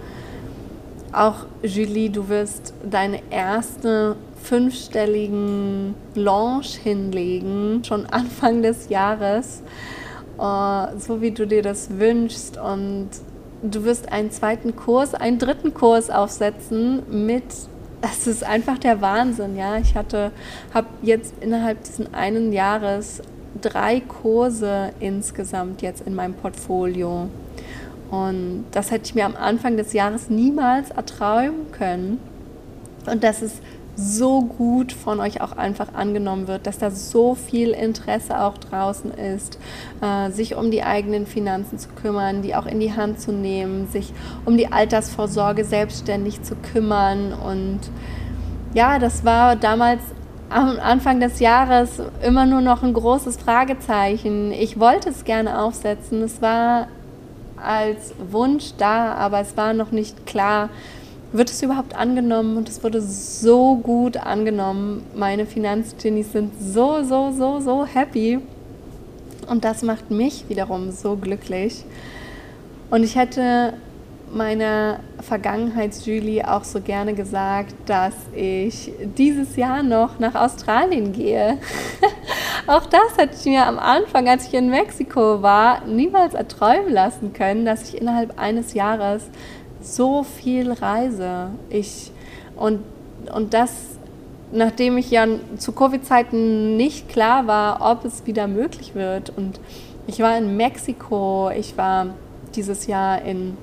auch 1.13 1.45
Julie, 1.63 2.10
du 2.10 2.28
wirst 2.28 2.73
deine 2.84 3.21
erste 3.32 4.17
fünfstelligen 4.43 5.95
Launch 6.15 6.75
hinlegen, 6.75 7.82
schon 7.86 8.06
Anfang 8.08 8.62
des 8.62 8.89
Jahres, 8.89 9.63
uh, 10.38 10.88
so 10.99 11.21
wie 11.21 11.32
du 11.32 11.47
dir 11.47 11.62
das 11.62 11.97
wünschst. 11.97 12.58
Und 12.58 13.10
du 13.71 13.84
wirst 13.84 14.12
einen 14.12 14.32
zweiten 14.32 14.75
Kurs, 14.75 15.13
einen 15.13 15.39
dritten 15.39 15.73
Kurs 15.73 16.10
aufsetzen 16.10 17.04
mit, 17.10 17.43
das 18.01 18.28
ist 18.28 18.43
einfach 18.43 18.78
der 18.78 19.01
Wahnsinn, 19.01 19.58
ja. 19.58 19.78
Ich 19.78 19.95
hatte, 19.95 20.32
habe 20.73 20.88
jetzt 21.01 21.34
innerhalb 21.41 21.84
dieses 21.84 22.13
einen 22.13 22.54
Jahres 22.54 23.21
drei 23.62 24.01
Kurse 24.01 24.91
insgesamt 24.99 25.82
jetzt 25.82 26.06
in 26.06 26.13
meinem 26.15 26.34
Portfolio. 26.34 27.30
Und 28.12 28.65
das 28.71 28.91
hätte 28.91 29.06
ich 29.06 29.15
mir 29.15 29.25
am 29.25 29.36
Anfang 29.36 29.78
des 29.78 29.93
Jahres 29.93 30.30
niemals 30.30 30.91
erträumen 30.91 31.71
können. 31.71 32.19
Und 33.08 33.23
das 33.23 33.41
ist 33.41 33.62
so 33.95 34.41
gut 34.41 34.91
von 34.91 35.19
euch 35.19 35.41
auch 35.41 35.53
einfach 35.53 35.93
angenommen 35.93 36.47
wird, 36.47 36.67
dass 36.67 36.77
da 36.77 36.91
so 36.91 37.36
viel 37.36 37.71
Interesse 37.71 38.41
auch 38.41 38.58
draußen 38.58 39.12
ist, 39.12 39.58
äh, 40.01 40.29
sich 40.31 40.55
um 40.55 40.69
die 40.71 40.84
eigenen 40.84 41.25
Finanzen 41.25 41.79
zu 41.79 41.89
kümmern, 41.89 42.41
die 42.41 42.55
auch 42.55 42.65
in 42.65 42.79
die 42.79 42.93
Hand 42.93 43.21
zu 43.21 43.31
nehmen, 43.31 43.88
sich 43.88 44.13
um 44.43 44.58
die 44.58 44.71
Altersvorsorge 44.71 45.63
selbstständig 45.63 46.43
zu 46.43 46.55
kümmern. 46.55 47.34
Und 47.34 47.79
ja, 48.73 48.99
das 48.99 49.23
war 49.23 49.55
damals 49.55 50.01
am 50.49 50.77
Anfang 50.79 51.19
des 51.19 51.39
Jahres 51.39 52.01
immer 52.21 52.45
nur 52.45 52.62
noch 52.62 52.84
ein 52.84 52.93
großes 52.93 53.38
Fragezeichen. 53.38 54.51
Ich 54.51 54.79
wollte 54.79 55.10
es 55.10 55.23
gerne 55.23 55.62
aufsetzen. 55.62 56.21
Es 56.21 56.41
war 56.41 56.88
als 57.58 58.13
Wunsch 58.31 58.73
da, 58.77 59.13
aber 59.13 59.39
es 59.39 59.58
war 59.58 59.73
noch 59.73 59.91
nicht 59.91 60.25
klar, 60.25 60.69
wird 61.38 61.50
es 61.50 61.62
überhaupt 61.62 61.95
angenommen 61.95 62.58
und 62.58 62.69
es 62.69 62.84
wurde 62.84 63.02
so 63.02 63.76
gut 63.76 64.17
angenommen. 64.17 65.04
Meine 65.15 65.45
Finanzgenies 65.45 66.32
sind 66.32 66.54
so, 66.60 67.04
so, 67.04 67.32
so, 67.32 67.60
so 67.60 67.86
happy 67.86 68.39
und 69.48 69.65
das 69.65 69.84
macht 69.84 70.12
mich 70.12 70.48
wiederum 70.50 70.91
so 70.91 71.15
glücklich. 71.15 71.84
Und 72.89 73.04
ich 73.04 73.15
hätte 73.15 73.74
meiner 74.32 75.00
Vergangenheitsjulie 75.21 76.52
auch 76.52 76.63
so 76.63 76.82
gerne 76.82 77.13
gesagt, 77.13 77.74
dass 77.86 78.13
ich 78.34 78.91
dieses 79.17 79.56
Jahr 79.56 79.84
noch 79.84 80.19
nach 80.19 80.36
Australien 80.36 81.13
gehe. 81.13 81.58
auch 82.67 82.86
das 82.86 83.17
hätte 83.17 83.36
ich 83.39 83.45
mir 83.45 83.65
am 83.65 83.80
Anfang, 83.80 84.28
als 84.28 84.48
ich 84.48 84.54
in 84.54 84.69
Mexiko 84.69 85.41
war, 85.41 85.86
niemals 85.86 86.34
erträumen 86.34 86.91
lassen 86.91 87.34
können, 87.34 87.65
dass 87.65 87.89
ich 87.89 88.02
innerhalb 88.02 88.39
eines 88.39 88.74
Jahres 88.74 89.30
so 89.86 90.24
viel 90.24 90.71
reise. 90.71 91.50
Ich, 91.69 92.12
und, 92.56 92.80
und 93.34 93.54
das, 93.54 93.71
nachdem 94.52 94.98
ich 94.98 95.12
ja 95.12 95.28
zu 95.58 95.71
Covid-Zeiten 95.71 96.76
nicht 96.76 97.10
klar 97.10 97.48
war, 97.48 97.91
ob 97.91 98.06
es 98.06 98.26
wieder 98.26 98.48
möglich 98.48 98.95
wird. 98.95 99.32
Und 99.36 99.60
ich 100.08 100.19
war 100.19 100.38
in 100.38 100.58
Mexiko, 100.58 101.50
ich 101.56 101.78
war 101.78 102.08
dieses 102.56 102.88
Jahr 102.88 103.21
in, 103.21 103.58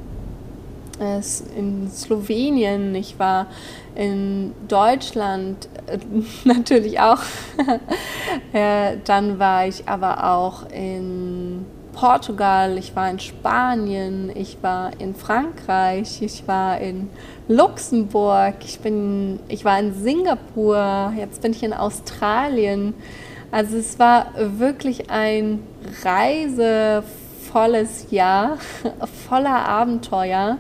äh, 1.01 1.21
in 1.59 1.91
Slowenien, 1.91 2.95
ich 2.95 3.19
war 3.19 3.47
in 3.95 4.53
Deutschland 4.69 5.69
äh, 5.87 5.99
natürlich 6.45 7.01
auch. 7.01 7.21
äh, 8.53 8.97
dann 9.05 9.39
war 9.39 9.67
ich 9.67 9.89
aber 9.89 10.33
auch 10.33 10.71
in 10.71 11.65
Portugal, 11.93 12.79
ich 12.79 12.97
war 12.97 13.11
in 13.11 13.19
Spanien, 13.19 14.31
ich 14.35 14.59
war 14.63 14.93
in 14.99 15.15
Frankreich, 15.15 16.23
ich 16.23 16.49
war 16.49 16.81
in 16.81 17.11
Luxemburg, 17.49 18.55
ich, 18.65 18.81
bin, 18.81 19.39
ich 19.49 19.65
war 19.65 19.79
in 19.79 19.95
Singapur, 19.95 21.13
jetzt 21.17 21.43
bin 21.43 21.53
ich 21.53 21.63
in 21.63 21.73
Australien. 21.73 22.95
Also 23.51 23.77
es 23.77 23.99
war 23.99 24.33
wirklich 24.37 25.11
ein 25.11 25.63
reisevolles 26.03 27.03
Jahr, 28.11 28.57
voller 29.29 29.69
Abenteuer. 29.69 30.57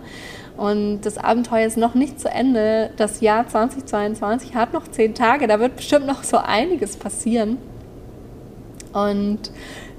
Und 0.56 1.00
das 1.02 1.16
Abenteuer 1.16 1.66
ist 1.66 1.78
noch 1.78 1.94
nicht 1.94 2.20
zu 2.20 2.28
Ende. 2.28 2.90
Das 2.96 3.22
Jahr 3.22 3.48
2022 3.48 4.54
hat 4.54 4.74
noch 4.74 4.86
zehn 4.86 5.14
Tage, 5.14 5.46
da 5.46 5.58
wird 5.58 5.76
bestimmt 5.76 6.06
noch 6.06 6.22
so 6.22 6.36
einiges 6.36 6.98
passieren. 6.98 7.56
Und 8.92 9.50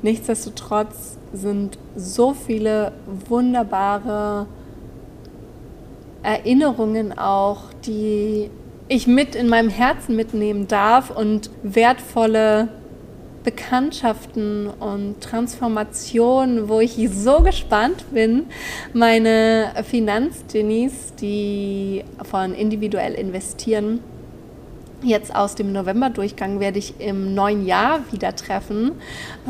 nichtsdestotrotz 0.04 1.18
sind 1.34 1.78
so 1.96 2.34
viele 2.34 2.94
wunderbare 3.28 4.46
Erinnerungen 6.22 7.18
auch, 7.18 7.74
die 7.86 8.50
ich 8.88 9.08
mit 9.08 9.36
in 9.36 9.50
meinem 9.50 9.70
Herzen 9.70 10.16
mitnehmen 10.16 10.68
darf 10.68 11.10
und 11.10 11.50
wertvolle 11.64 12.70
Bekanntschaften 13.44 14.68
und 14.68 15.20
Transformationen, 15.20 16.70
wo 16.70 16.80
ich 16.80 16.98
so 17.12 17.42
gespannt 17.42 18.06
bin, 18.14 18.46
meine 18.94 19.74
Finanzgenies, 19.84 21.14
die 21.20 22.06
von 22.24 22.54
individuell 22.54 23.14
investieren, 23.16 24.00
jetzt 25.04 25.36
aus 25.36 25.56
dem 25.56 25.72
November-Durchgang 25.72 26.60
werde 26.60 26.80
ich 26.80 27.00
im 27.00 27.34
neuen 27.34 27.66
Jahr 27.66 28.02
wieder 28.12 28.36
treffen 28.36 28.94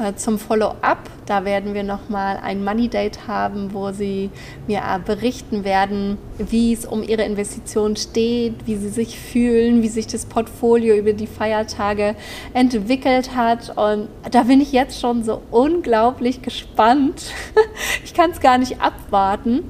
äh, 0.02 0.14
zum 0.16 0.40
Follow-up. 0.40 1.10
Da 1.26 1.46
werden 1.46 1.74
wir 1.74 1.84
nochmal 1.84 2.38
ein 2.44 2.64
Money 2.64 2.90
Date 2.90 3.28
haben, 3.28 3.74
wo 3.74 3.92
sie 3.92 4.30
mir 4.68 4.80
äh, 4.80 5.00
berichten 5.00 5.64
werden, 5.64 6.18
wie 6.38 6.74
es 6.74 6.86
um 6.86 7.04
ihre 7.04 7.24
Investition 7.24 7.96
steht, 7.96 8.56
wie 8.66 8.76
sie 8.76 8.90
sich 8.90 9.20
fühlen, 9.20 9.82
wie 9.82 9.90
sich 9.90 10.08
das 10.08 10.26
Portfolio 10.26 10.96
über 10.96 11.14
die 11.14 11.28
Feiertage 11.28 12.16
entwickelt 12.54 13.36
hat. 13.36 13.78
Und 13.78 14.10
da 14.32 14.44
bin 14.44 14.62
ich 14.62 14.72
jetzt 14.72 15.00
schon 15.00 15.24
so 15.24 15.42
unglaublich 15.52 16.42
gespannt. 16.42 17.32
ich 18.04 18.14
kann 18.14 18.32
es 18.32 18.40
gar 18.40 18.58
nicht 18.58 18.82
abwarten, 18.82 19.64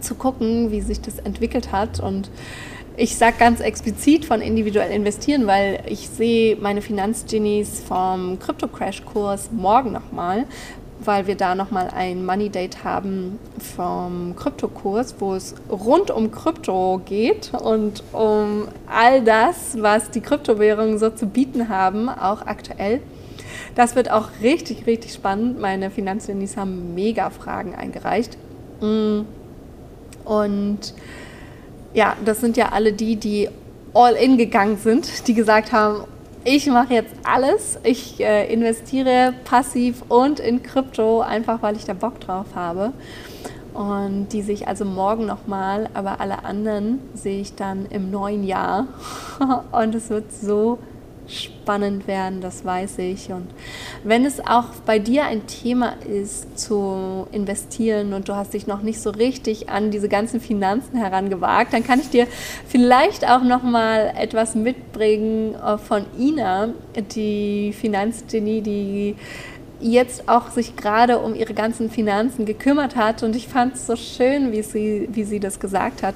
zu 0.00 0.14
gucken, 0.14 0.70
wie 0.70 0.80
sich 0.80 1.00
das 1.00 1.18
entwickelt 1.18 1.72
hat 1.72 2.00
und 2.00 2.30
ich 2.96 3.16
sage 3.16 3.36
ganz 3.38 3.60
explizit 3.60 4.24
von 4.24 4.40
individuell 4.40 4.90
investieren, 4.90 5.46
weil 5.46 5.80
ich 5.86 6.08
sehe 6.08 6.56
meine 6.56 6.82
Finanzgenies 6.82 7.80
vom 7.80 8.38
Crypto-Crash-Kurs 8.38 9.50
morgen 9.52 9.92
nochmal, 9.92 10.44
weil 11.04 11.26
wir 11.26 11.34
da 11.34 11.54
nochmal 11.54 11.90
ein 11.94 12.24
Money 12.24 12.50
Date 12.50 12.84
haben 12.84 13.38
vom 13.58 14.36
Kryptokurs, 14.36 15.16
wo 15.18 15.34
es 15.34 15.54
rund 15.70 16.10
um 16.10 16.30
Krypto 16.30 17.00
geht 17.04 17.52
und 17.54 18.02
um 18.12 18.68
all 18.86 19.22
das, 19.22 19.76
was 19.80 20.10
die 20.10 20.20
Kryptowährungen 20.20 20.98
so 20.98 21.10
zu 21.10 21.26
bieten 21.26 21.68
haben, 21.68 22.08
auch 22.08 22.46
aktuell. 22.46 23.00
Das 23.74 23.96
wird 23.96 24.10
auch 24.10 24.28
richtig, 24.42 24.86
richtig 24.86 25.14
spannend. 25.14 25.58
Meine 25.60 25.90
Finanzgenies 25.90 26.56
haben 26.56 26.94
mega 26.94 27.30
Fragen 27.30 27.74
eingereicht. 27.74 28.36
Mm. 28.80 29.22
Und 30.24 30.94
ja, 31.94 32.16
das 32.24 32.40
sind 32.40 32.56
ja 32.56 32.70
alle 32.70 32.92
die, 32.92 33.16
die 33.16 33.48
all 33.94 34.14
in 34.14 34.38
gegangen 34.38 34.76
sind, 34.76 35.28
die 35.28 35.34
gesagt 35.34 35.72
haben, 35.72 36.04
ich 36.44 36.66
mache 36.66 36.94
jetzt 36.94 37.14
alles, 37.22 37.78
ich 37.84 38.20
äh, 38.20 38.52
investiere 38.52 39.32
passiv 39.44 40.02
und 40.08 40.40
in 40.40 40.62
Krypto, 40.62 41.20
einfach 41.20 41.62
weil 41.62 41.76
ich 41.76 41.84
da 41.84 41.94
Bock 41.94 42.20
drauf 42.20 42.46
habe. 42.54 42.92
Und 43.74 44.28
die 44.32 44.42
sehe 44.42 44.54
ich 44.54 44.68
also 44.68 44.84
morgen 44.84 45.24
nochmal, 45.24 45.88
aber 45.94 46.20
alle 46.20 46.44
anderen 46.44 46.98
sehe 47.14 47.40
ich 47.40 47.54
dann 47.54 47.86
im 47.86 48.10
neuen 48.10 48.44
Jahr. 48.44 48.88
und 49.72 49.94
es 49.94 50.10
wird 50.10 50.32
so 50.32 50.78
spannend 51.28 52.06
werden, 52.06 52.40
das 52.40 52.64
weiß 52.64 52.98
ich. 52.98 53.30
Und 53.30 53.46
wenn 54.04 54.24
es 54.24 54.40
auch 54.40 54.66
bei 54.84 54.98
dir 54.98 55.24
ein 55.24 55.46
Thema 55.46 55.94
ist, 56.06 56.58
zu 56.58 57.26
investieren 57.32 58.12
und 58.12 58.28
du 58.28 58.34
hast 58.34 58.54
dich 58.54 58.66
noch 58.66 58.82
nicht 58.82 59.00
so 59.00 59.10
richtig 59.10 59.68
an 59.68 59.90
diese 59.90 60.08
ganzen 60.08 60.40
Finanzen 60.40 60.98
herangewagt, 60.98 61.72
dann 61.72 61.84
kann 61.84 62.00
ich 62.00 62.10
dir 62.10 62.26
vielleicht 62.66 63.28
auch 63.28 63.42
noch 63.42 63.62
mal 63.62 64.12
etwas 64.16 64.54
mitbringen 64.54 65.54
äh, 65.54 65.78
von 65.78 66.04
Ina, 66.18 66.70
die 67.14 67.72
Finanzgenie, 67.72 68.60
die 68.60 69.16
jetzt 69.80 70.28
auch 70.28 70.50
sich 70.50 70.76
gerade 70.76 71.18
um 71.18 71.34
ihre 71.34 71.54
ganzen 71.54 71.90
Finanzen 71.90 72.46
gekümmert 72.46 72.96
hat. 72.96 73.22
Und 73.22 73.36
ich 73.36 73.48
fand 73.48 73.74
es 73.74 73.86
so 73.86 73.96
schön, 73.96 74.52
wie 74.52 74.62
sie, 74.62 75.08
wie 75.12 75.24
sie 75.24 75.40
das 75.40 75.58
gesagt 75.60 76.02
hat. 76.02 76.14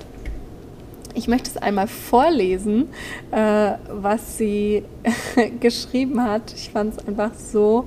Ich 1.16 1.28
möchte 1.28 1.48
es 1.48 1.56
einmal 1.56 1.86
vorlesen, 1.86 2.90
äh, 3.30 3.72
was 3.90 4.36
sie 4.36 4.84
geschrieben 5.60 6.22
hat. 6.22 6.52
Ich 6.54 6.68
fand 6.68 6.92
es 6.92 7.08
einfach 7.08 7.30
so 7.34 7.86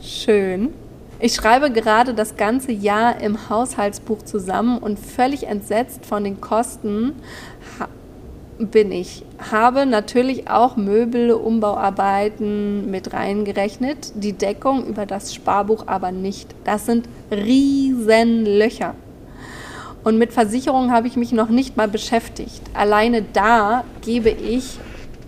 schön. 0.00 0.72
Ich 1.18 1.34
schreibe 1.34 1.72
gerade 1.72 2.14
das 2.14 2.36
ganze 2.36 2.70
Jahr 2.70 3.20
im 3.20 3.50
Haushaltsbuch 3.50 4.22
zusammen 4.22 4.78
und 4.78 5.00
völlig 5.00 5.48
entsetzt 5.48 6.06
von 6.06 6.22
den 6.22 6.40
Kosten 6.40 7.16
bin 8.58 8.92
ich. 8.92 9.24
Habe 9.50 9.84
natürlich 9.84 10.48
auch 10.48 10.76
Möbel, 10.76 11.32
Umbauarbeiten 11.32 12.88
mit 12.88 13.12
reingerechnet, 13.12 14.12
die 14.14 14.32
Deckung 14.32 14.86
über 14.86 15.06
das 15.06 15.34
Sparbuch 15.34 15.88
aber 15.88 16.12
nicht. 16.12 16.54
Das 16.62 16.86
sind 16.86 17.08
Riesenlöcher. 17.32 18.94
Und 20.02 20.18
mit 20.18 20.32
Versicherungen 20.32 20.92
habe 20.92 21.08
ich 21.08 21.16
mich 21.16 21.32
noch 21.32 21.48
nicht 21.48 21.76
mal 21.76 21.88
beschäftigt. 21.88 22.62
Alleine 22.74 23.22
da 23.22 23.84
gebe 24.00 24.30
ich 24.30 24.78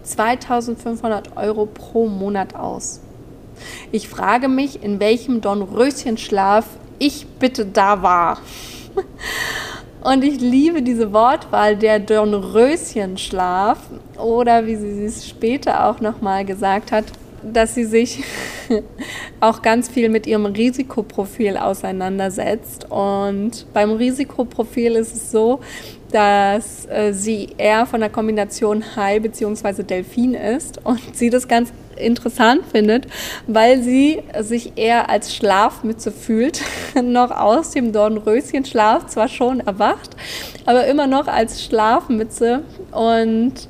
2500 0.02 1.36
Euro 1.36 1.66
pro 1.66 2.08
Monat 2.08 2.54
aus. 2.54 3.00
Ich 3.92 4.08
frage 4.08 4.48
mich, 4.48 4.82
in 4.82 4.98
welchem 4.98 5.40
Dornröschenschlaf 5.40 6.66
ich 6.98 7.26
bitte 7.38 7.66
da 7.66 8.02
war. 8.02 8.38
Und 10.02 10.24
ich 10.24 10.40
liebe 10.40 10.82
diese 10.82 11.12
Wortwahl, 11.12 11.76
der 11.76 12.00
Dornröschenschlaf 12.00 13.78
oder 14.18 14.66
wie 14.66 14.74
sie 14.74 15.04
es 15.04 15.28
später 15.28 15.86
auch 15.86 16.00
nochmal 16.00 16.44
gesagt 16.44 16.90
hat, 16.90 17.04
dass 17.42 17.74
sie 17.74 17.84
sich 17.84 18.24
auch 19.40 19.62
ganz 19.62 19.88
viel 19.88 20.08
mit 20.08 20.26
ihrem 20.26 20.46
Risikoprofil 20.46 21.56
auseinandersetzt. 21.56 22.90
Und 22.90 23.66
beim 23.72 23.92
Risikoprofil 23.92 24.96
ist 24.96 25.14
es 25.14 25.30
so, 25.30 25.60
dass 26.10 26.86
äh, 26.86 27.12
sie 27.12 27.50
eher 27.56 27.86
von 27.86 28.00
der 28.00 28.10
Kombination 28.10 28.84
Hai 28.96 29.18
bzw. 29.18 29.82
Delfin 29.82 30.34
ist 30.34 30.84
und 30.84 31.00
sie 31.16 31.30
das 31.30 31.48
ganz 31.48 31.72
interessant 31.96 32.62
findet, 32.70 33.06
weil 33.46 33.82
sie 33.82 34.22
sich 34.40 34.72
eher 34.76 35.08
als 35.08 35.34
Schlafmütze 35.34 36.10
fühlt, 36.10 36.62
noch 37.02 37.30
aus 37.30 37.70
dem 37.70 37.92
Dornröschenschlaf 37.92 39.06
zwar 39.06 39.28
schon 39.28 39.60
erwacht, 39.60 40.10
aber 40.66 40.86
immer 40.86 41.06
noch 41.06 41.28
als 41.28 41.64
Schlafmütze 41.64 42.62
und 42.92 43.68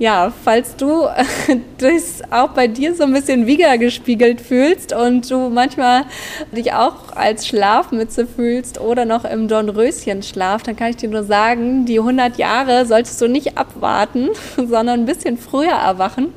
ja, 0.00 0.32
falls 0.44 0.76
du 0.76 1.06
das 1.78 2.22
auch 2.30 2.48
bei 2.48 2.66
dir 2.66 2.94
so 2.94 3.04
ein 3.04 3.12
bisschen 3.12 3.46
gespiegelt 3.78 4.40
fühlst 4.40 4.94
und 4.94 5.30
du 5.30 5.50
manchmal 5.50 6.04
dich 6.52 6.72
auch 6.72 7.14
als 7.14 7.46
Schlafmütze 7.46 8.26
fühlst 8.26 8.80
oder 8.80 9.04
noch 9.04 9.26
im 9.26 9.46
Dornröschenschlaf, 9.46 10.62
dann 10.62 10.74
kann 10.74 10.88
ich 10.88 10.96
dir 10.96 11.10
nur 11.10 11.24
sagen, 11.24 11.84
die 11.84 11.98
100 11.98 12.38
Jahre 12.38 12.86
solltest 12.86 13.20
du 13.20 13.28
nicht 13.28 13.58
abwarten, 13.58 14.30
sondern 14.56 15.00
ein 15.00 15.06
bisschen 15.06 15.36
früher 15.36 15.72
erwachen 15.72 16.32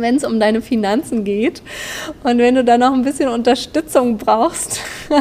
wenn 0.00 0.16
es 0.16 0.24
um 0.24 0.40
deine 0.40 0.60
Finanzen 0.60 1.24
geht. 1.24 1.62
Und 2.22 2.38
wenn 2.38 2.54
du 2.54 2.64
da 2.64 2.78
noch 2.78 2.92
ein 2.92 3.02
bisschen 3.02 3.28
Unterstützung 3.28 4.18
brauchst 4.18 4.80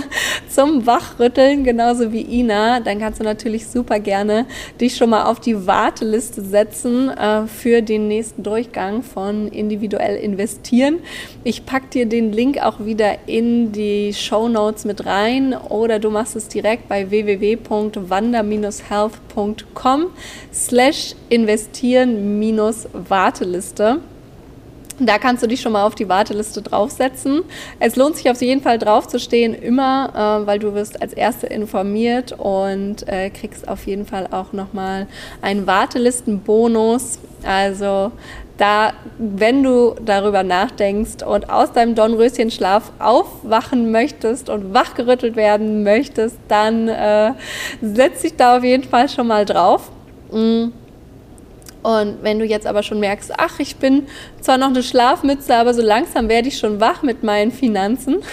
zum 0.49 0.85
Wachrütteln, 0.85 1.63
genauso 1.63 2.11
wie 2.11 2.21
Ina, 2.21 2.79
dann 2.79 2.99
kannst 2.99 3.19
du 3.19 3.23
natürlich 3.23 3.67
super 3.67 3.99
gerne 3.99 4.45
dich 4.79 4.95
schon 4.95 5.09
mal 5.09 5.25
auf 5.25 5.39
die 5.39 5.65
Warteliste 5.67 6.41
setzen 6.41 7.09
äh, 7.09 7.47
für 7.47 7.81
den 7.81 8.07
nächsten 8.07 8.43
Durchgang 8.43 9.03
von 9.03 9.47
individuell 9.47 10.17
investieren. 10.17 10.99
Ich 11.43 11.65
packe 11.65 11.87
dir 11.87 12.05
den 12.05 12.31
Link 12.31 12.61
auch 12.61 12.85
wieder 12.85 13.27
in 13.27 13.71
die 13.71 14.13
Show 14.13 14.47
Notes 14.47 14.85
mit 14.85 15.05
rein 15.05 15.53
oder 15.53 15.99
du 15.99 16.09
machst 16.09 16.35
es 16.35 16.47
direkt 16.47 16.87
bei 16.87 17.09
www.wander-health.com 17.09 20.05
slash 20.53 21.15
investieren-warteliste. 21.29 24.12
Da 25.05 25.17
kannst 25.17 25.43
du 25.43 25.47
dich 25.47 25.59
schon 25.59 25.73
mal 25.73 25.85
auf 25.85 25.95
die 25.95 26.07
Warteliste 26.07 26.61
draufsetzen. 26.61 27.43
Es 27.79 27.95
lohnt 27.95 28.15
sich 28.15 28.29
auf 28.29 28.41
jeden 28.41 28.61
Fall 28.61 28.79
draufzustehen, 28.79 29.53
immer, 29.53 30.43
äh, 30.43 30.47
weil 30.47 30.59
du 30.59 30.73
wirst 30.73 31.01
als 31.01 31.13
Erste 31.13 31.47
informiert 31.47 32.31
und 32.33 33.07
äh, 33.07 33.29
kriegst 33.29 33.67
auf 33.67 33.85
jeden 33.85 34.05
Fall 34.05 34.27
auch 34.31 34.53
nochmal 34.53 35.07
einen 35.41 35.67
Wartelistenbonus. 35.67 37.19
Also 37.43 38.11
da, 38.57 38.93
wenn 39.17 39.63
du 39.63 39.95
darüber 40.05 40.43
nachdenkst 40.43 41.23
und 41.23 41.49
aus 41.49 41.73
deinem 41.73 41.95
Dornröschenschlaf 41.95 42.91
aufwachen 42.99 43.91
möchtest 43.91 44.49
und 44.49 44.73
wachgerüttelt 44.73 45.35
werden 45.35 45.83
möchtest, 45.83 46.37
dann 46.47 46.87
äh, 46.87 47.33
setz 47.81 48.21
dich 48.21 48.37
da 48.37 48.57
auf 48.57 48.63
jeden 48.63 48.83
Fall 48.83 49.09
schon 49.09 49.27
mal 49.27 49.43
drauf. 49.43 49.91
Mm. 50.31 50.67
Und 51.83 52.23
wenn 52.23 52.39
du 52.39 52.45
jetzt 52.45 52.65
aber 52.65 52.81
schon 52.81 52.99
merkst, 52.99 53.33
ach, 53.37 53.59
ich 53.59 53.75
bin 53.75 54.07
zwar 54.41 54.57
noch 54.57 54.69
eine 54.69 54.83
Schlafmütze, 54.83 55.55
aber 55.55 55.73
so 55.73 55.81
langsam 55.81 56.29
werde 56.29 56.47
ich 56.47 56.57
schon 56.57 56.79
wach 56.79 57.03
mit 57.03 57.23
meinen 57.23 57.51
Finanzen, 57.51 58.23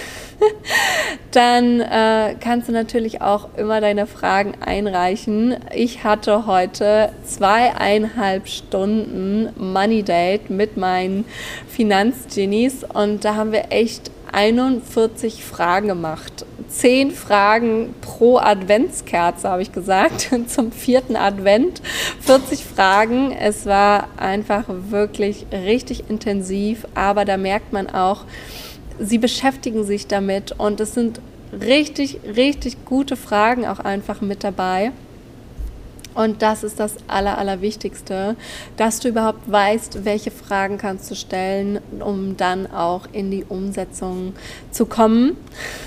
dann 1.32 1.80
äh, 1.80 2.36
kannst 2.40 2.68
du 2.68 2.72
natürlich 2.72 3.20
auch 3.20 3.48
immer 3.56 3.80
deine 3.80 4.06
Fragen 4.06 4.54
einreichen. 4.64 5.56
Ich 5.74 6.04
hatte 6.04 6.46
heute 6.46 7.10
zweieinhalb 7.24 8.48
Stunden 8.48 9.50
Money 9.56 10.02
Date 10.02 10.48
mit 10.48 10.76
meinen 10.76 11.24
Finanzgenies 11.68 12.84
und 12.84 13.24
da 13.24 13.34
haben 13.34 13.52
wir 13.52 13.66
echt 13.70 14.10
41 14.32 15.44
Fragen 15.44 15.88
gemacht. 15.88 16.46
Zehn 16.68 17.10
Fragen 17.10 17.94
pro 18.00 18.38
Adventskerze, 18.38 19.48
habe 19.48 19.62
ich 19.62 19.72
gesagt, 19.72 20.30
zum 20.48 20.72
vierten 20.72 21.16
Advent. 21.16 21.82
40 22.20 22.64
Fragen. 22.64 23.32
Es 23.32 23.66
war 23.66 24.08
einfach 24.16 24.64
wirklich 24.68 25.46
richtig 25.52 26.08
intensiv, 26.08 26.86
aber 26.94 27.24
da 27.24 27.36
merkt 27.36 27.72
man 27.72 27.88
auch, 27.88 28.24
sie 28.98 29.18
beschäftigen 29.18 29.84
sich 29.84 30.06
damit 30.06 30.52
und 30.52 30.80
es 30.80 30.94
sind 30.94 31.20
richtig, 31.52 32.20
richtig 32.36 32.84
gute 32.84 33.16
Fragen 33.16 33.66
auch 33.66 33.80
einfach 33.80 34.20
mit 34.20 34.44
dabei. 34.44 34.92
Und 36.14 36.42
das 36.42 36.64
ist 36.64 36.80
das 36.80 36.96
Aller, 37.06 37.38
Allerwichtigste, 37.38 38.36
dass 38.76 39.00
du 39.00 39.08
überhaupt 39.08 39.50
weißt, 39.50 40.04
welche 40.04 40.30
Fragen 40.30 40.78
kannst 40.78 41.10
du 41.10 41.14
stellen, 41.14 41.80
um 42.00 42.36
dann 42.36 42.70
auch 42.70 43.06
in 43.12 43.30
die 43.30 43.44
Umsetzung 43.44 44.34
zu 44.70 44.86
kommen. 44.86 45.36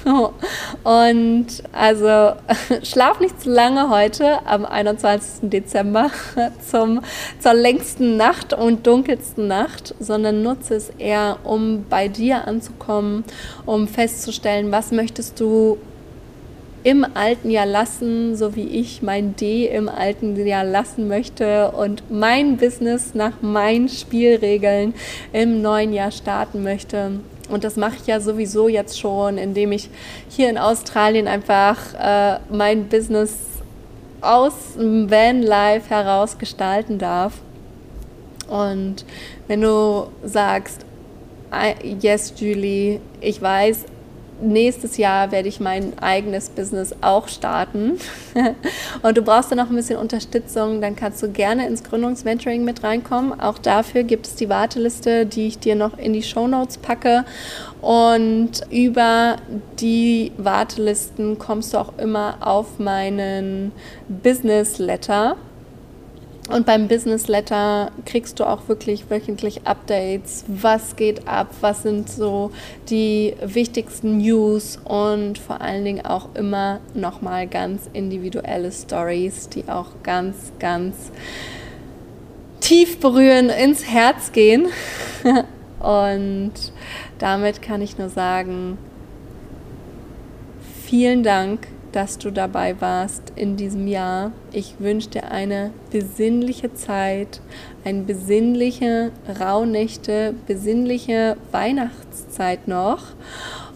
Und 0.83 1.47
also 1.71 2.33
schlaf 2.83 3.19
nicht 3.19 3.41
zu 3.41 3.49
lange 3.49 3.89
heute 3.89 4.45
am 4.45 4.65
21. 4.65 5.49
Dezember 5.49 6.09
zum, 6.69 7.01
zur 7.39 7.53
längsten 7.53 8.17
Nacht 8.17 8.53
und 8.53 8.87
dunkelsten 8.87 9.47
Nacht, 9.47 9.95
sondern 9.99 10.43
nutze 10.43 10.75
es 10.75 10.89
eher, 10.97 11.37
um 11.43 11.85
bei 11.89 12.07
dir 12.07 12.47
anzukommen, 12.47 13.23
um 13.65 13.87
festzustellen, 13.87 14.71
was 14.71 14.91
möchtest 14.91 15.39
du 15.39 15.77
im 16.83 17.05
alten 17.13 17.49
Jahr 17.49 17.65
lassen, 17.65 18.35
so 18.35 18.55
wie 18.55 18.67
ich 18.67 19.01
mein 19.01 19.35
D 19.35 19.67
im 19.67 19.87
alten 19.87 20.35
Jahr 20.45 20.65
lassen 20.65 21.07
möchte 21.07 21.71
und 21.71 22.03
mein 22.11 22.57
Business 22.57 23.13
nach 23.13 23.41
meinen 23.41 23.87
Spielregeln 23.87 24.93
im 25.31 25.61
neuen 25.61 25.93
Jahr 25.93 26.11
starten 26.11 26.63
möchte. 26.63 27.19
Und 27.49 27.63
das 27.63 27.77
mache 27.77 27.95
ich 28.01 28.07
ja 28.07 28.19
sowieso 28.19 28.67
jetzt 28.67 28.99
schon, 28.99 29.37
indem 29.37 29.71
ich 29.71 29.89
hier 30.29 30.49
in 30.49 30.57
Australien 30.57 31.27
einfach 31.27 31.77
äh, 31.93 32.39
mein 32.49 32.87
Business 32.87 33.37
aus 34.21 34.53
dem 34.77 35.09
Vanlife 35.09 35.89
heraus 35.89 36.37
gestalten 36.37 36.97
darf. 36.97 37.33
Und 38.47 39.05
wenn 39.47 39.61
du 39.61 40.07
sagst, 40.23 40.85
yes, 42.01 42.33
Julie, 42.37 42.99
ich 43.21 43.41
weiß, 43.41 43.85
nächstes 44.43 44.97
Jahr 44.97 45.31
werde 45.31 45.47
ich 45.47 45.59
mein 45.59 45.97
eigenes 45.99 46.49
Business 46.49 46.95
auch 47.01 47.27
starten. 47.27 47.99
und 49.01 49.17
du 49.17 49.21
brauchst 49.21 49.51
dann 49.51 49.57
noch 49.57 49.69
ein 49.69 49.75
bisschen 49.75 49.97
Unterstützung, 49.97 50.81
dann 50.81 50.95
kannst 50.95 51.23
du 51.23 51.29
gerne 51.29 51.67
ins 51.67 51.83
Gründungsventuring 51.83 52.63
mit 52.63 52.83
reinkommen. 52.83 53.39
Auch 53.39 53.57
dafür 53.57 54.03
gibt 54.03 54.27
es 54.27 54.35
die 54.35 54.49
Warteliste, 54.49 55.25
die 55.25 55.47
ich 55.47 55.59
dir 55.59 55.75
noch 55.75 55.97
in 55.97 56.13
die 56.13 56.23
Show 56.23 56.47
Notes 56.47 56.77
packe. 56.77 57.25
Und 57.81 58.61
über 58.69 59.37
die 59.79 60.31
Wartelisten 60.37 61.37
kommst 61.37 61.73
du 61.73 61.77
auch 61.77 61.97
immer 61.97 62.37
auf 62.41 62.79
meinen 62.79 63.71
Business 64.07 64.77
Letter. 64.77 65.35
Und 66.49 66.65
beim 66.65 66.89
Business 66.89 67.29
Letter 67.29 67.91
kriegst 68.05 68.39
du 68.39 68.43
auch 68.43 68.67
wirklich 68.67 69.09
wöchentlich 69.09 69.65
Updates. 69.65 70.43
Was 70.47 70.97
geht 70.97 71.25
ab? 71.25 71.47
Was 71.61 71.83
sind 71.83 72.09
so 72.09 72.51
die 72.89 73.33
wichtigsten 73.41 74.17
News? 74.17 74.77
Und 74.83 75.37
vor 75.37 75.61
allen 75.61 75.85
Dingen 75.85 76.05
auch 76.05 76.35
immer 76.35 76.81
nochmal 76.93 77.47
ganz 77.47 77.89
individuelle 77.93 78.71
Stories, 78.73 79.47
die 79.47 79.69
auch 79.69 79.91
ganz, 80.03 80.51
ganz 80.59 80.95
tief 82.59 82.99
berühren, 82.99 83.49
ins 83.49 83.87
Herz 83.87 84.33
gehen. 84.33 84.67
Und 85.79 86.53
damit 87.19 87.61
kann 87.61 87.81
ich 87.81 87.97
nur 87.97 88.09
sagen, 88.09 88.77
vielen 90.85 91.23
Dank 91.23 91.67
dass 91.93 92.17
du 92.17 92.31
dabei 92.31 92.81
warst 92.81 93.31
in 93.35 93.55
diesem 93.55 93.87
Jahr. 93.87 94.31
Ich 94.51 94.75
wünsche 94.79 95.09
dir 95.09 95.31
eine 95.31 95.71
besinnliche 95.91 96.73
Zeit, 96.73 97.39
eine 97.85 98.01
besinnliche 98.01 99.11
Rauhnächte, 99.39 100.33
besinnliche 100.47 101.37
Weihnachtszeit 101.51 102.67
noch 102.67 103.03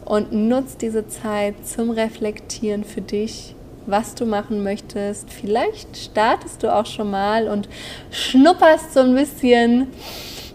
und 0.03 0.33
nutz 0.33 0.77
diese 0.77 1.07
Zeit 1.07 1.65
zum 1.65 1.91
Reflektieren 1.91 2.83
für 2.83 3.01
dich, 3.01 3.55
was 3.85 4.15
du 4.15 4.25
machen 4.25 4.63
möchtest. 4.63 5.31
Vielleicht 5.31 5.95
startest 5.95 6.63
du 6.63 6.73
auch 6.73 6.85
schon 6.85 7.11
mal 7.11 7.47
und 7.47 7.69
schnupperst 8.11 8.93
so 8.93 9.01
ein 9.01 9.13
bisschen 9.13 9.87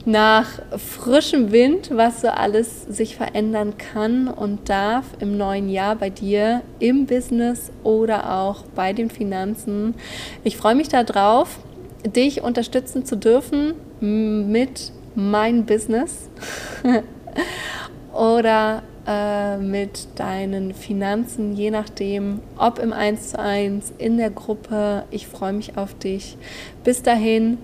nach 0.04 0.46
frischem 0.76 1.52
Wind, 1.52 1.90
was 1.92 2.22
so 2.22 2.28
alles 2.28 2.82
sich 2.82 3.16
verändern 3.16 3.74
kann 3.76 4.28
und 4.28 4.68
darf 4.68 5.04
im 5.20 5.36
neuen 5.36 5.68
Jahr 5.68 5.96
bei 5.96 6.10
dir 6.10 6.62
im 6.80 7.06
Business 7.06 7.70
oder 7.84 8.38
auch 8.40 8.64
bei 8.74 8.92
den 8.92 9.10
Finanzen. 9.10 9.94
Ich 10.44 10.56
freue 10.56 10.74
mich 10.74 10.88
darauf, 10.88 11.58
dich 12.04 12.42
unterstützen 12.42 13.04
zu 13.04 13.16
dürfen 13.16 13.74
mit 14.00 14.92
mein 15.14 15.66
Business 15.66 16.28
oder 18.12 18.82
äh, 19.06 19.58
mit 19.58 20.08
deinen 20.16 20.74
Finanzen, 20.74 21.54
je 21.54 21.70
nachdem, 21.70 22.40
ob 22.56 22.78
im 22.78 22.92
1 22.92 23.30
zu 23.30 23.38
1, 23.38 23.94
in 23.98 24.16
der 24.16 24.30
Gruppe. 24.30 25.04
Ich 25.10 25.26
freue 25.26 25.52
mich 25.52 25.76
auf 25.76 25.94
dich. 25.94 26.36
Bis 26.84 27.02
dahin, 27.02 27.58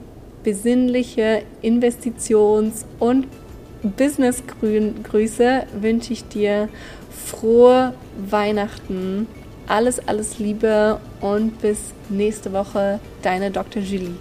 besinnliche 0.49 1.43
Investitions- 1.63 2.87
und 2.99 3.27
Business-Grüße 3.83 5.67
wünsche 5.79 6.15
ich 6.15 6.27
dir 6.27 6.71
frohe 7.11 7.93
Weihnachten. 8.31 9.27
Alles, 9.67 10.01
alles 10.09 10.39
Liebe 10.39 11.01
und 11.21 11.61
bis 11.61 11.93
nächste 12.09 12.55
Woche, 12.55 12.99
deine 13.21 13.51
Dr. 13.51 13.83
Julie. 13.83 14.17